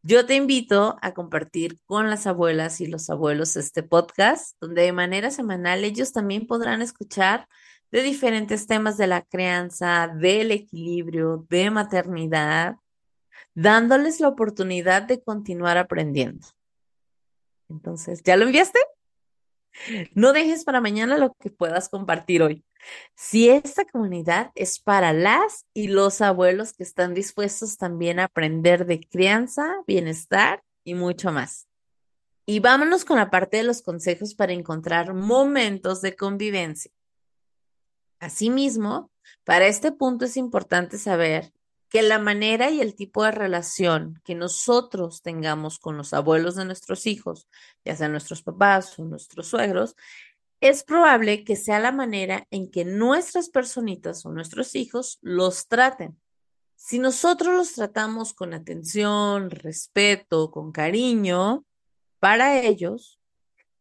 Yo 0.02 0.26
te 0.26 0.36
invito 0.36 0.98
a 1.02 1.14
compartir 1.14 1.80
con 1.86 2.10
las 2.10 2.26
abuelas 2.26 2.80
y 2.80 2.88
los 2.88 3.10
abuelos 3.10 3.58
este 3.58 3.84
podcast, 3.84 4.56
donde 4.62 4.84
de 4.84 4.94
manera 4.94 5.30
semanal 5.30 5.84
ellos 5.84 6.14
también 6.14 6.48
podrán 6.48 6.82
escuchar 6.82 7.48
de 7.92 8.02
diferentes 8.02 8.68
temas 8.68 8.98
de 8.98 9.08
la 9.08 9.24
crianza, 9.24 10.08
del 10.08 10.52
equilibrio, 10.52 11.46
de 11.50 11.72
maternidad 11.72 12.76
dándoles 13.60 14.22
la 14.22 14.30
oportunidad 14.30 15.02
de 15.02 15.22
continuar 15.22 15.78
aprendiendo. 15.78 16.48
Entonces, 17.70 18.24
¿ya 18.24 18.38
lo 18.38 18.46
enviaste? 18.46 18.80
No 20.14 20.32
dejes 20.32 20.64
para 20.64 20.80
mañana 20.80 21.18
lo 21.18 21.34
que 21.34 21.50
puedas 21.50 21.90
compartir 21.90 22.42
hoy. 22.42 22.64
Si 23.16 23.50
esta 23.50 23.84
comunidad 23.84 24.52
es 24.56 24.80
para 24.80 25.12
las 25.12 25.66
y 25.74 25.90
los 25.90 26.22
abuelos 26.22 26.72
que 26.72 26.84
están 26.84 27.14
dispuestos 27.14 27.78
también 27.78 28.20
a 28.20 28.26
aprender 28.26 28.86
de 28.86 29.02
crianza, 29.02 29.76
bienestar 29.86 30.64
y 30.86 30.96
mucho 30.96 31.32
más. 31.34 31.68
Y 32.46 32.62
vámonos 32.62 33.04
con 33.04 33.18
la 33.18 33.30
parte 33.30 33.58
de 33.58 33.64
los 33.64 33.82
consejos 33.82 34.34
para 34.34 34.54
encontrar 34.54 35.14
momentos 35.14 36.02
de 36.02 36.16
convivencia. 36.16 36.92
Asimismo, 38.20 39.12
para 39.44 39.68
este 39.68 39.92
punto 39.92 40.26
es 40.26 40.38
importante 40.38 40.98
saber 40.98 41.52
que 41.90 42.02
la 42.02 42.20
manera 42.20 42.70
y 42.70 42.82
el 42.82 42.96
tipo 42.96 43.24
de 43.24 43.32
relación 43.32 44.22
que 44.24 44.36
nosotros 44.36 45.22
tengamos 45.22 45.80
con 45.80 45.98
los 45.98 46.14
abuelos 46.14 46.56
de 46.56 46.66
nuestros 46.66 47.08
hijos, 47.08 47.48
ya 47.84 47.96
sean 47.96 48.12
nuestros 48.12 48.44
papás 48.44 48.98
o 49.00 49.06
nuestros 49.06 49.48
suegros, 49.48 49.96
es 50.62 50.84
probable 50.84 51.44
que 51.44 51.56
sea 51.56 51.80
la 51.80 51.92
manera 51.92 52.46
en 52.52 52.70
que 52.70 52.86
nuestras 52.86 53.50
personitas 53.50 54.26
o 54.26 54.32
nuestros 54.32 54.76
hijos 54.76 55.18
los 55.22 55.68
traten. 55.68 56.20
Si 56.76 57.00
nosotros 57.00 57.56
los 57.56 57.74
tratamos 57.74 58.34
con 58.34 58.54
atención, 58.54 59.50
respeto, 59.50 60.52
con 60.52 60.72
cariño 60.72 61.66
para 62.20 62.62
ellos, 62.62 63.20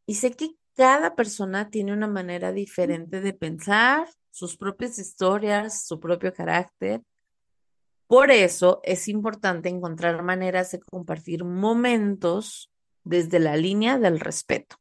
y 0.06 0.14
sé 0.14 0.32
que 0.32 0.56
cada 0.74 1.14
persona 1.14 1.70
tiene 1.70 1.92
una 1.92 2.06
manera 2.06 2.52
diferente 2.52 3.20
de 3.20 3.32
pensar, 3.32 4.08
sus 4.30 4.56
propias 4.56 4.98
historias, 4.98 5.84
su 5.86 5.98
propio 5.98 6.32
carácter. 6.32 7.02
Por 8.08 8.30
eso 8.30 8.80
es 8.84 9.06
importante 9.06 9.68
encontrar 9.68 10.22
maneras 10.22 10.72
de 10.72 10.80
compartir 10.80 11.44
momentos 11.44 12.72
desde 13.04 13.38
la 13.38 13.54
línea 13.56 13.98
del 13.98 14.18
respeto. 14.18 14.76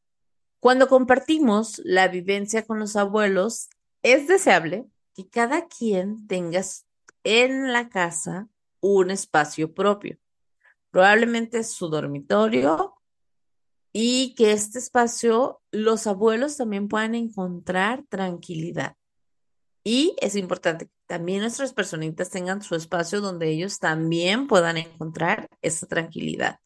Cuando 0.60 0.88
compartimos 0.88 1.80
la 1.84 2.08
vivencia 2.08 2.66
con 2.66 2.78
los 2.78 2.96
abuelos, 2.96 3.68
es 4.02 4.28
deseable 4.28 4.86
que 5.14 5.28
cada 5.28 5.66
quien 5.68 6.26
tenga 6.26 6.62
en 7.22 7.70
la 7.70 7.90
casa 7.90 8.48
un 8.80 9.10
espacio 9.10 9.74
propio, 9.74 10.18
probablemente 10.90 11.62
su 11.64 11.88
dormitorio 11.88 12.94
y 13.92 14.34
que 14.36 14.52
este 14.52 14.78
espacio 14.78 15.60
los 15.70 16.06
abuelos 16.06 16.56
también 16.56 16.88
puedan 16.88 17.14
encontrar 17.14 18.04
tranquilidad. 18.08 18.96
Y 19.84 20.16
es 20.20 20.34
importante 20.34 20.86
que 20.86 20.97
también 21.08 21.40
nuestras 21.40 21.72
personitas 21.72 22.30
tengan 22.30 22.62
su 22.62 22.76
espacio 22.76 23.20
donde 23.20 23.48
ellos 23.48 23.80
también 23.80 24.46
puedan 24.46 24.76
encontrar 24.76 25.48
esa 25.60 25.86
tranquilidad. 25.86 26.60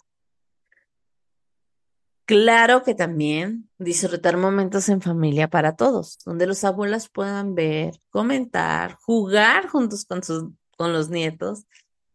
Claro 2.26 2.82
que 2.82 2.94
también 2.94 3.70
disfrutar 3.78 4.36
momentos 4.36 4.88
en 4.90 5.00
familia 5.00 5.48
para 5.48 5.76
todos, 5.76 6.18
donde 6.24 6.46
los 6.46 6.62
abuelos 6.64 7.08
puedan 7.08 7.54
ver, 7.54 8.00
comentar, 8.10 8.96
jugar 9.00 9.68
juntos 9.68 10.04
con, 10.04 10.22
sus, 10.22 10.44
con 10.76 10.92
los 10.92 11.08
nietos 11.08 11.64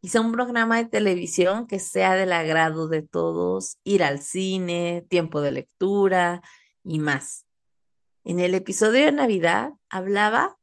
sea 0.08 0.22
un 0.22 0.32
programa 0.32 0.78
de 0.78 0.86
televisión 0.86 1.68
que 1.68 1.80
sea 1.80 2.16
del 2.16 2.32
agrado 2.32 2.88
de 2.88 3.02
todos, 3.02 3.78
ir 3.84 4.04
al 4.04 4.20
cine, 4.22 5.06
tiempo 5.10 5.42
de 5.42 5.52
lectura 5.52 6.42
y 6.84 7.00
más. 7.00 7.46
En 8.24 8.40
el 8.40 8.56
episodio 8.56 9.06
de 9.06 9.12
Navidad 9.12 9.74
hablaba 9.90 10.57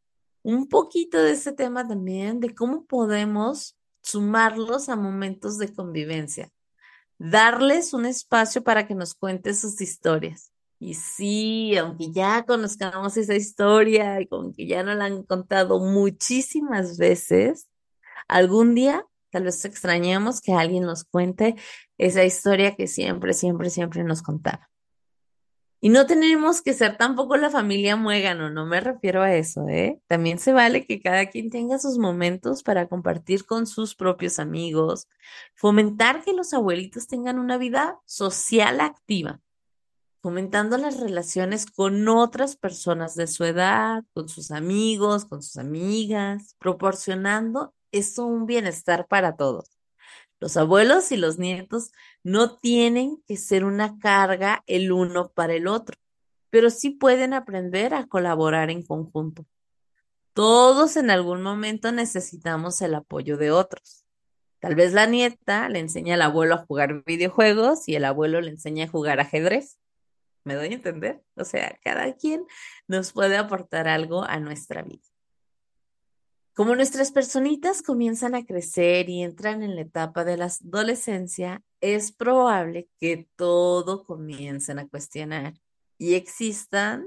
un 0.45 0.69
poquito 0.69 1.19
de 1.21 1.33
ese 1.33 1.53
tema 1.53 1.89
también, 1.89 2.39
de 2.39 2.55
cómo 2.55 2.85
podemos 2.85 3.77
sumarlos 4.03 4.89
a 4.89 4.95
momentos 4.95 5.59
de 5.59 5.75
convivencia, 5.75 6.53
darles 7.19 7.93
un 7.93 8.07
espacio 8.07 8.63
para 8.63 8.87
que 8.87 8.95
nos 8.95 9.15
cuenten 9.15 9.57
sus 9.57 9.81
historias. 9.81 10.53
Y 10.79 10.95
sí, 10.95 11.77
aunque 11.77 12.13
ya 12.13 12.45
conozcamos 12.45 13.17
esa 13.17 13.35
historia 13.35 14.21
y 14.21 14.29
que 14.57 14.67
ya 14.69 14.85
nos 14.85 14.97
la 14.97 15.07
han 15.07 15.25
contado 15.25 15.81
muchísimas 15.81 16.99
veces, 16.99 17.67
algún 18.29 18.77
día 18.77 19.05
Tal 19.35 19.43
vez 19.43 19.65
extrañemos 19.65 20.41
que 20.41 20.53
alguien 20.53 20.85
nos 20.85 21.03
cuente 21.03 21.57
esa 21.99 22.23
historia 22.25 22.77
que 22.77 22.87
siempre, 22.87 23.33
siempre, 23.33 23.69
siempre 23.69 24.05
nos 24.05 24.23
contaba. 24.23 24.71
Y 25.85 25.91
no 25.91 26.07
tenemos 26.07 26.63
que 26.63 26.73
ser 26.73 26.97
tampoco 26.97 27.37
la 27.37 27.51
familia 27.51 27.95
muégano, 27.95 28.49
no 28.49 28.65
me 28.65 28.81
refiero 28.81 29.21
a 29.21 29.35
eso, 29.35 29.69
¿eh? 29.69 30.01
También 30.07 30.39
se 30.39 30.55
vale 30.55 30.87
que 30.87 31.03
cada 31.03 31.27
quien 31.27 31.51
tenga 31.51 31.79
sus 31.79 31.99
momentos 31.99 32.63
para 32.63 32.89
compartir 32.89 33.45
con 33.45 33.67
sus 33.67 33.95
propios 33.95 34.39
amigos, 34.39 35.09
fomentar 35.55 36.23
que 36.25 36.33
los 36.33 36.55
abuelitos 36.55 37.07
tengan 37.07 37.39
una 37.39 37.59
vida 37.59 38.01
social 38.07 38.81
activa, 38.81 39.43
fomentando 40.23 40.79
las 40.79 40.99
relaciones 41.01 41.67
con 41.67 42.09
otras 42.09 42.57
personas 42.57 43.15
de 43.15 43.27
su 43.27 43.45
edad, 43.45 44.05
con 44.15 44.31
sus 44.31 44.53
amigos, 44.53 45.27
con 45.27 45.43
sus 45.43 45.59
amigas, 45.59 46.57
proporcionando 46.59 47.75
es 47.93 48.17
un 48.17 48.47
bienestar 48.47 49.07
para 49.07 49.37
todos. 49.37 49.74
Los 50.45 50.59
abuelos 50.59 51.11
y 51.11 51.17
los 51.17 51.39
nietos 51.39 51.91
no 52.23 52.59
tienen 52.59 53.17
que 53.27 53.39
ser 53.39 53.65
una 53.65 53.99
carga 53.99 54.63
el 54.67 54.93
uno 54.93 55.33
para 55.33 55.55
el 55.55 55.67
otro, 55.67 55.97
pero 56.51 56.69
sí 56.69 56.91
pueden 56.91 57.33
aprender 57.33 57.95
a 57.95 58.07
colaborar 58.07 58.69
en 58.69 58.83
conjunto. 58.83 59.47
Todos 60.35 60.99
en 60.99 61.09
algún 61.09 61.41
momento 61.41 61.93
necesitamos 61.93 62.83
el 62.83 62.95
apoyo 62.95 63.39
de 63.39 63.53
otros. 63.53 64.05
Tal 64.59 64.75
vez 64.75 64.93
la 64.93 65.07
nieta 65.07 65.71
le 65.71 65.79
enseña 65.79 66.13
al 66.13 66.21
abuelo 66.21 66.57
a 66.57 66.67
jugar 66.67 67.03
videojuegos 67.07 67.89
y 67.89 67.95
el 67.95 68.05
abuelo 68.05 68.43
le 68.43 68.51
enseña 68.51 68.85
a 68.85 68.89
jugar 68.89 69.21
ajedrez. 69.21 69.79
¿Me 70.45 70.57
doy 70.57 70.69
a 70.69 70.75
entender? 70.75 71.23
O 71.37 71.47
sea, 71.47 71.79
cada 71.83 72.13
quien 72.17 72.45
nos 72.87 73.13
puede 73.13 73.39
aportar 73.39 73.89
algo 73.89 74.25
a 74.25 74.39
nuestra 74.41 74.83
vida. 74.83 75.14
Como 76.55 76.77
nuestras 76.77 77.11
personitas 77.11 77.83
comienzan 77.83 78.37
a 78.37 78.47
crecer 78.47 79.11
y 79.11 79.25
entran 79.25 79.65
en 79.65 79.75
la 79.75 79.81
etapa 79.81 80.23
de 80.23 80.37
la 80.37 80.47
adolescencia, 80.47 81.65
es 81.81 82.13
probable 82.13 82.89
que 83.01 83.29
todo 83.35 84.05
comiencen 84.05 84.79
a 84.79 84.87
cuestionar 84.87 85.55
y 85.99 86.15
existan 86.15 87.07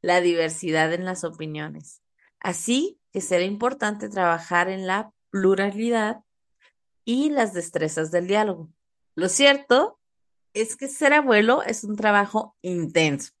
la 0.00 0.20
diversidad 0.20 0.92
en 0.92 1.04
las 1.04 1.24
opiniones. 1.24 2.02
Así 2.38 3.00
que 3.12 3.20
será 3.20 3.42
importante 3.42 4.08
trabajar 4.08 4.68
en 4.68 4.86
la 4.86 5.12
pluralidad 5.30 6.22
y 7.04 7.30
las 7.30 7.52
destrezas 7.52 8.12
del 8.12 8.28
diálogo. 8.28 8.70
Lo 9.16 9.28
cierto 9.28 9.98
es 10.52 10.76
que 10.76 10.86
ser 10.86 11.14
abuelo 11.14 11.64
es 11.64 11.82
un 11.82 11.96
trabajo 11.96 12.56
intenso, 12.62 13.32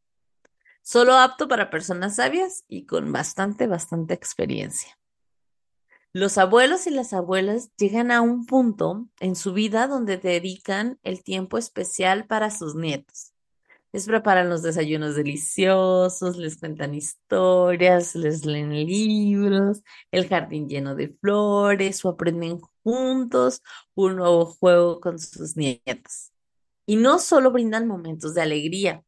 solo 0.82 1.14
apto 1.14 1.46
para 1.46 1.70
personas 1.70 2.16
sabias 2.16 2.64
y 2.66 2.86
con 2.86 3.12
bastante, 3.12 3.68
bastante 3.68 4.14
experiencia. 4.14 4.98
Los 6.16 6.38
abuelos 6.38 6.86
y 6.86 6.90
las 6.90 7.12
abuelas 7.12 7.72
llegan 7.76 8.12
a 8.12 8.20
un 8.20 8.46
punto 8.46 9.08
en 9.18 9.34
su 9.34 9.52
vida 9.52 9.88
donde 9.88 10.16
dedican 10.16 11.00
el 11.02 11.24
tiempo 11.24 11.58
especial 11.58 12.24
para 12.28 12.52
sus 12.52 12.76
nietos. 12.76 13.32
Les 13.90 14.06
preparan 14.06 14.48
los 14.48 14.62
desayunos 14.62 15.16
deliciosos, 15.16 16.36
les 16.36 16.56
cuentan 16.56 16.94
historias, 16.94 18.14
les 18.14 18.46
leen 18.46 18.70
libros, 18.70 19.82
el 20.12 20.28
jardín 20.28 20.68
lleno 20.68 20.94
de 20.94 21.08
flores 21.08 22.04
o 22.04 22.10
aprenden 22.10 22.60
juntos 22.84 23.60
un 23.96 24.14
nuevo 24.14 24.46
juego 24.46 25.00
con 25.00 25.18
sus 25.18 25.56
nietos. 25.56 26.30
Y 26.86 26.94
no 26.94 27.18
solo 27.18 27.50
brindan 27.50 27.88
momentos 27.88 28.34
de 28.34 28.42
alegría, 28.42 29.02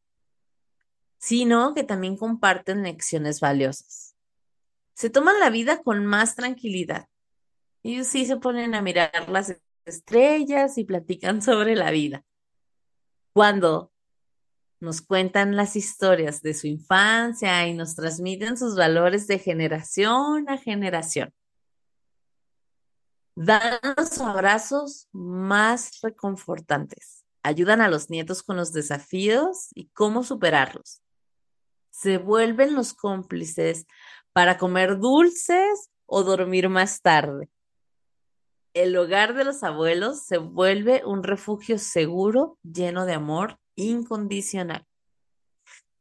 sino 1.19 1.73
que 1.73 1.85
también 1.85 2.17
comparten 2.17 2.83
lecciones 2.83 3.39
valiosas 3.39 4.06
se 4.97 5.11
toman 5.11 5.39
la 5.39 5.51
vida 5.51 5.83
con 5.83 6.07
más 6.07 6.35
tranquilidad. 6.35 7.07
Ellos 7.83 8.07
sí 8.07 8.25
se 8.25 8.37
ponen 8.37 8.73
a 8.73 8.81
mirar 8.81 9.29
las 9.29 9.55
estrellas 9.85 10.79
y 10.79 10.85
platican 10.85 11.41
sobre 11.43 11.75
la 11.75 11.91
vida. 11.91 12.25
Cuando 13.31 13.91
nos 14.79 15.01
cuentan 15.01 15.55
las 15.55 15.75
historias 15.75 16.41
de 16.41 16.55
su 16.55 16.65
infancia 16.65 17.67
y 17.67 17.75
nos 17.75 17.93
transmiten 17.93 18.57
sus 18.57 18.75
valores 18.75 19.27
de 19.27 19.37
generación 19.37 20.49
a 20.49 20.57
generación. 20.57 21.31
Dan 23.35 23.79
los 23.95 24.17
abrazos 24.17 25.09
más 25.11 26.01
reconfortantes. 26.01 27.23
Ayudan 27.43 27.81
a 27.81 27.89
los 27.89 28.09
nietos 28.09 28.41
con 28.41 28.57
los 28.57 28.73
desafíos 28.73 29.67
y 29.75 29.89
cómo 29.89 30.23
superarlos. 30.23 31.03
Se 31.91 32.17
vuelven 32.17 32.73
los 32.73 32.95
cómplices 32.95 33.85
para 34.37 34.59
comer 34.59 34.99
dulces 34.99 35.89
o 36.05 36.23
dormir 36.23 36.69
más 36.69 37.01
tarde. 37.01 37.49
El 38.75 38.95
hogar 38.95 39.33
de 39.33 39.43
los 39.43 39.63
abuelos 39.63 40.27
se 40.27 40.37
vuelve 40.37 41.01
un 41.03 41.23
refugio 41.23 41.79
seguro, 41.79 42.59
lleno 42.61 43.07
de 43.07 43.13
amor 43.13 43.57
incondicional. 43.75 44.85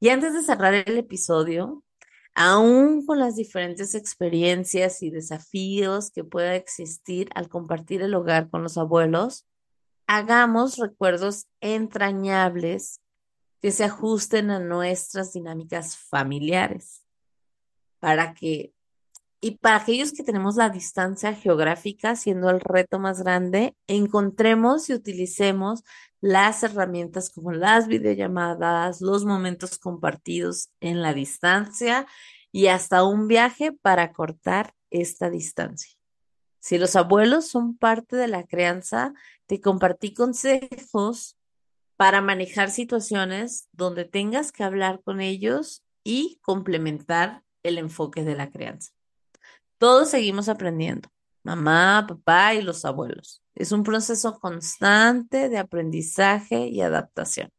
Y 0.00 0.10
antes 0.10 0.34
de 0.34 0.42
cerrar 0.42 0.74
el 0.74 0.98
episodio, 0.98 1.82
aún 2.34 3.06
con 3.06 3.20
las 3.20 3.36
diferentes 3.36 3.94
experiencias 3.94 5.02
y 5.02 5.08
desafíos 5.08 6.10
que 6.10 6.22
pueda 6.22 6.56
existir 6.56 7.30
al 7.34 7.48
compartir 7.48 8.02
el 8.02 8.14
hogar 8.14 8.50
con 8.50 8.62
los 8.62 8.76
abuelos, 8.76 9.46
hagamos 10.06 10.76
recuerdos 10.76 11.46
entrañables 11.62 13.00
que 13.62 13.72
se 13.72 13.84
ajusten 13.84 14.50
a 14.50 14.58
nuestras 14.58 15.32
dinámicas 15.32 15.96
familiares 15.96 17.05
para 17.98 18.34
que, 18.34 18.72
y 19.40 19.52
para 19.58 19.76
aquellos 19.76 20.12
que 20.12 20.22
tenemos 20.22 20.56
la 20.56 20.70
distancia 20.70 21.34
geográfica, 21.34 22.16
siendo 22.16 22.50
el 22.50 22.60
reto 22.60 22.98
más 22.98 23.22
grande, 23.22 23.76
encontremos 23.86 24.88
y 24.88 24.94
utilicemos 24.94 25.84
las 26.20 26.62
herramientas 26.62 27.30
como 27.30 27.52
las 27.52 27.86
videollamadas, 27.86 29.00
los 29.00 29.24
momentos 29.24 29.78
compartidos 29.78 30.70
en 30.80 31.02
la 31.02 31.14
distancia 31.14 32.06
y 32.50 32.68
hasta 32.68 33.04
un 33.04 33.28
viaje 33.28 33.72
para 33.72 34.12
cortar 34.12 34.74
esta 34.90 35.30
distancia. 35.30 35.92
Si 36.58 36.78
los 36.78 36.96
abuelos 36.96 37.48
son 37.48 37.76
parte 37.76 38.16
de 38.16 38.28
la 38.28 38.44
crianza, 38.44 39.12
te 39.46 39.60
compartí 39.60 40.14
consejos 40.14 41.36
para 41.96 42.20
manejar 42.20 42.70
situaciones 42.70 43.68
donde 43.72 44.04
tengas 44.04 44.52
que 44.52 44.64
hablar 44.64 45.00
con 45.02 45.20
ellos 45.20 45.84
y 46.02 46.40
complementar 46.42 47.42
el 47.68 47.78
enfoque 47.78 48.24
de 48.24 48.36
la 48.36 48.50
crianza. 48.50 48.92
Todos 49.78 50.10
seguimos 50.10 50.48
aprendiendo, 50.48 51.08
mamá, 51.42 52.06
papá 52.08 52.54
y 52.54 52.62
los 52.62 52.84
abuelos. 52.84 53.42
Es 53.54 53.72
un 53.72 53.82
proceso 53.82 54.38
constante 54.38 55.48
de 55.48 55.58
aprendizaje 55.58 56.68
y 56.68 56.80
adaptación. 56.80 57.50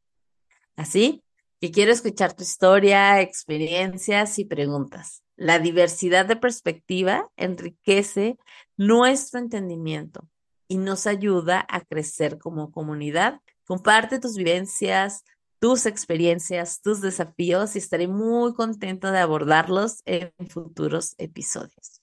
Así 0.76 1.24
que 1.60 1.72
quiero 1.72 1.92
escuchar 1.92 2.34
tu 2.34 2.44
historia, 2.44 3.22
experiencias 3.22 4.38
y 4.40 4.46
preguntas. 4.46 5.24
La 5.36 5.60
diversidad 5.60 6.26
de 6.26 6.36
perspectiva 6.36 7.30
enriquece 7.36 8.38
nuestro 8.76 9.40
entendimiento 9.40 10.28
y 10.68 10.78
nos 10.78 11.08
ayuda 11.08 11.66
a 11.70 11.82
crecer 11.82 12.38
como 12.38 12.72
comunidad. 12.72 13.42
Comparte 13.66 14.20
tus 14.20 14.36
vivencias, 14.36 15.24
tus 15.60 15.86
experiencias, 15.86 16.82
tus 16.82 17.02
desafíos 17.02 17.76
y 17.76 17.80
estaré 17.80 18.08
muy 18.08 18.54
contento 18.54 19.12
de 19.12 19.20
abordarlos 19.20 20.02
en 20.06 20.32
futuros 20.50 21.16
episodios. 21.18 22.02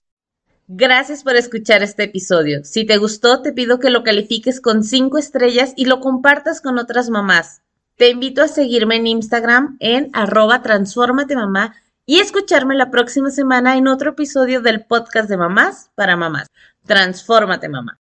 Gracias 0.67 1.23
por 1.23 1.37
escuchar 1.37 1.83
este 1.83 2.05
episodio. 2.05 2.65
Si 2.65 2.87
te 2.87 2.97
gustó, 2.97 3.43
te 3.43 3.53
pido 3.53 3.79
que 3.79 3.91
lo 3.91 4.03
califiques 4.03 4.61
con 4.61 4.83
cinco 4.83 5.19
estrellas 5.19 5.75
y 5.77 5.85
lo 5.85 6.01
compartas 6.01 6.63
con 6.63 6.79
otras 6.79 7.11
mamás. 7.11 7.63
Te 7.97 8.09
invito 8.09 8.43
a 8.43 8.49
seguirme 8.49 8.97
en 8.97 9.07
Instagram 9.07 9.77
en 9.79 10.11
arroba 10.15 10.63
mamá 11.37 11.75
y 12.07 12.19
escucharme 12.19 12.75
la 12.75 12.91
próxima 12.91 13.31
semana 13.31 13.77
en 13.77 13.89
otro 13.89 14.11
episodio 14.11 14.63
del 14.63 14.85
podcast 14.87 15.29
de 15.29 15.37
mamás 15.37 15.91
para 15.95 16.17
mamás. 16.17 16.49
Transfórmate 16.87 17.69
mamá. 17.69 17.99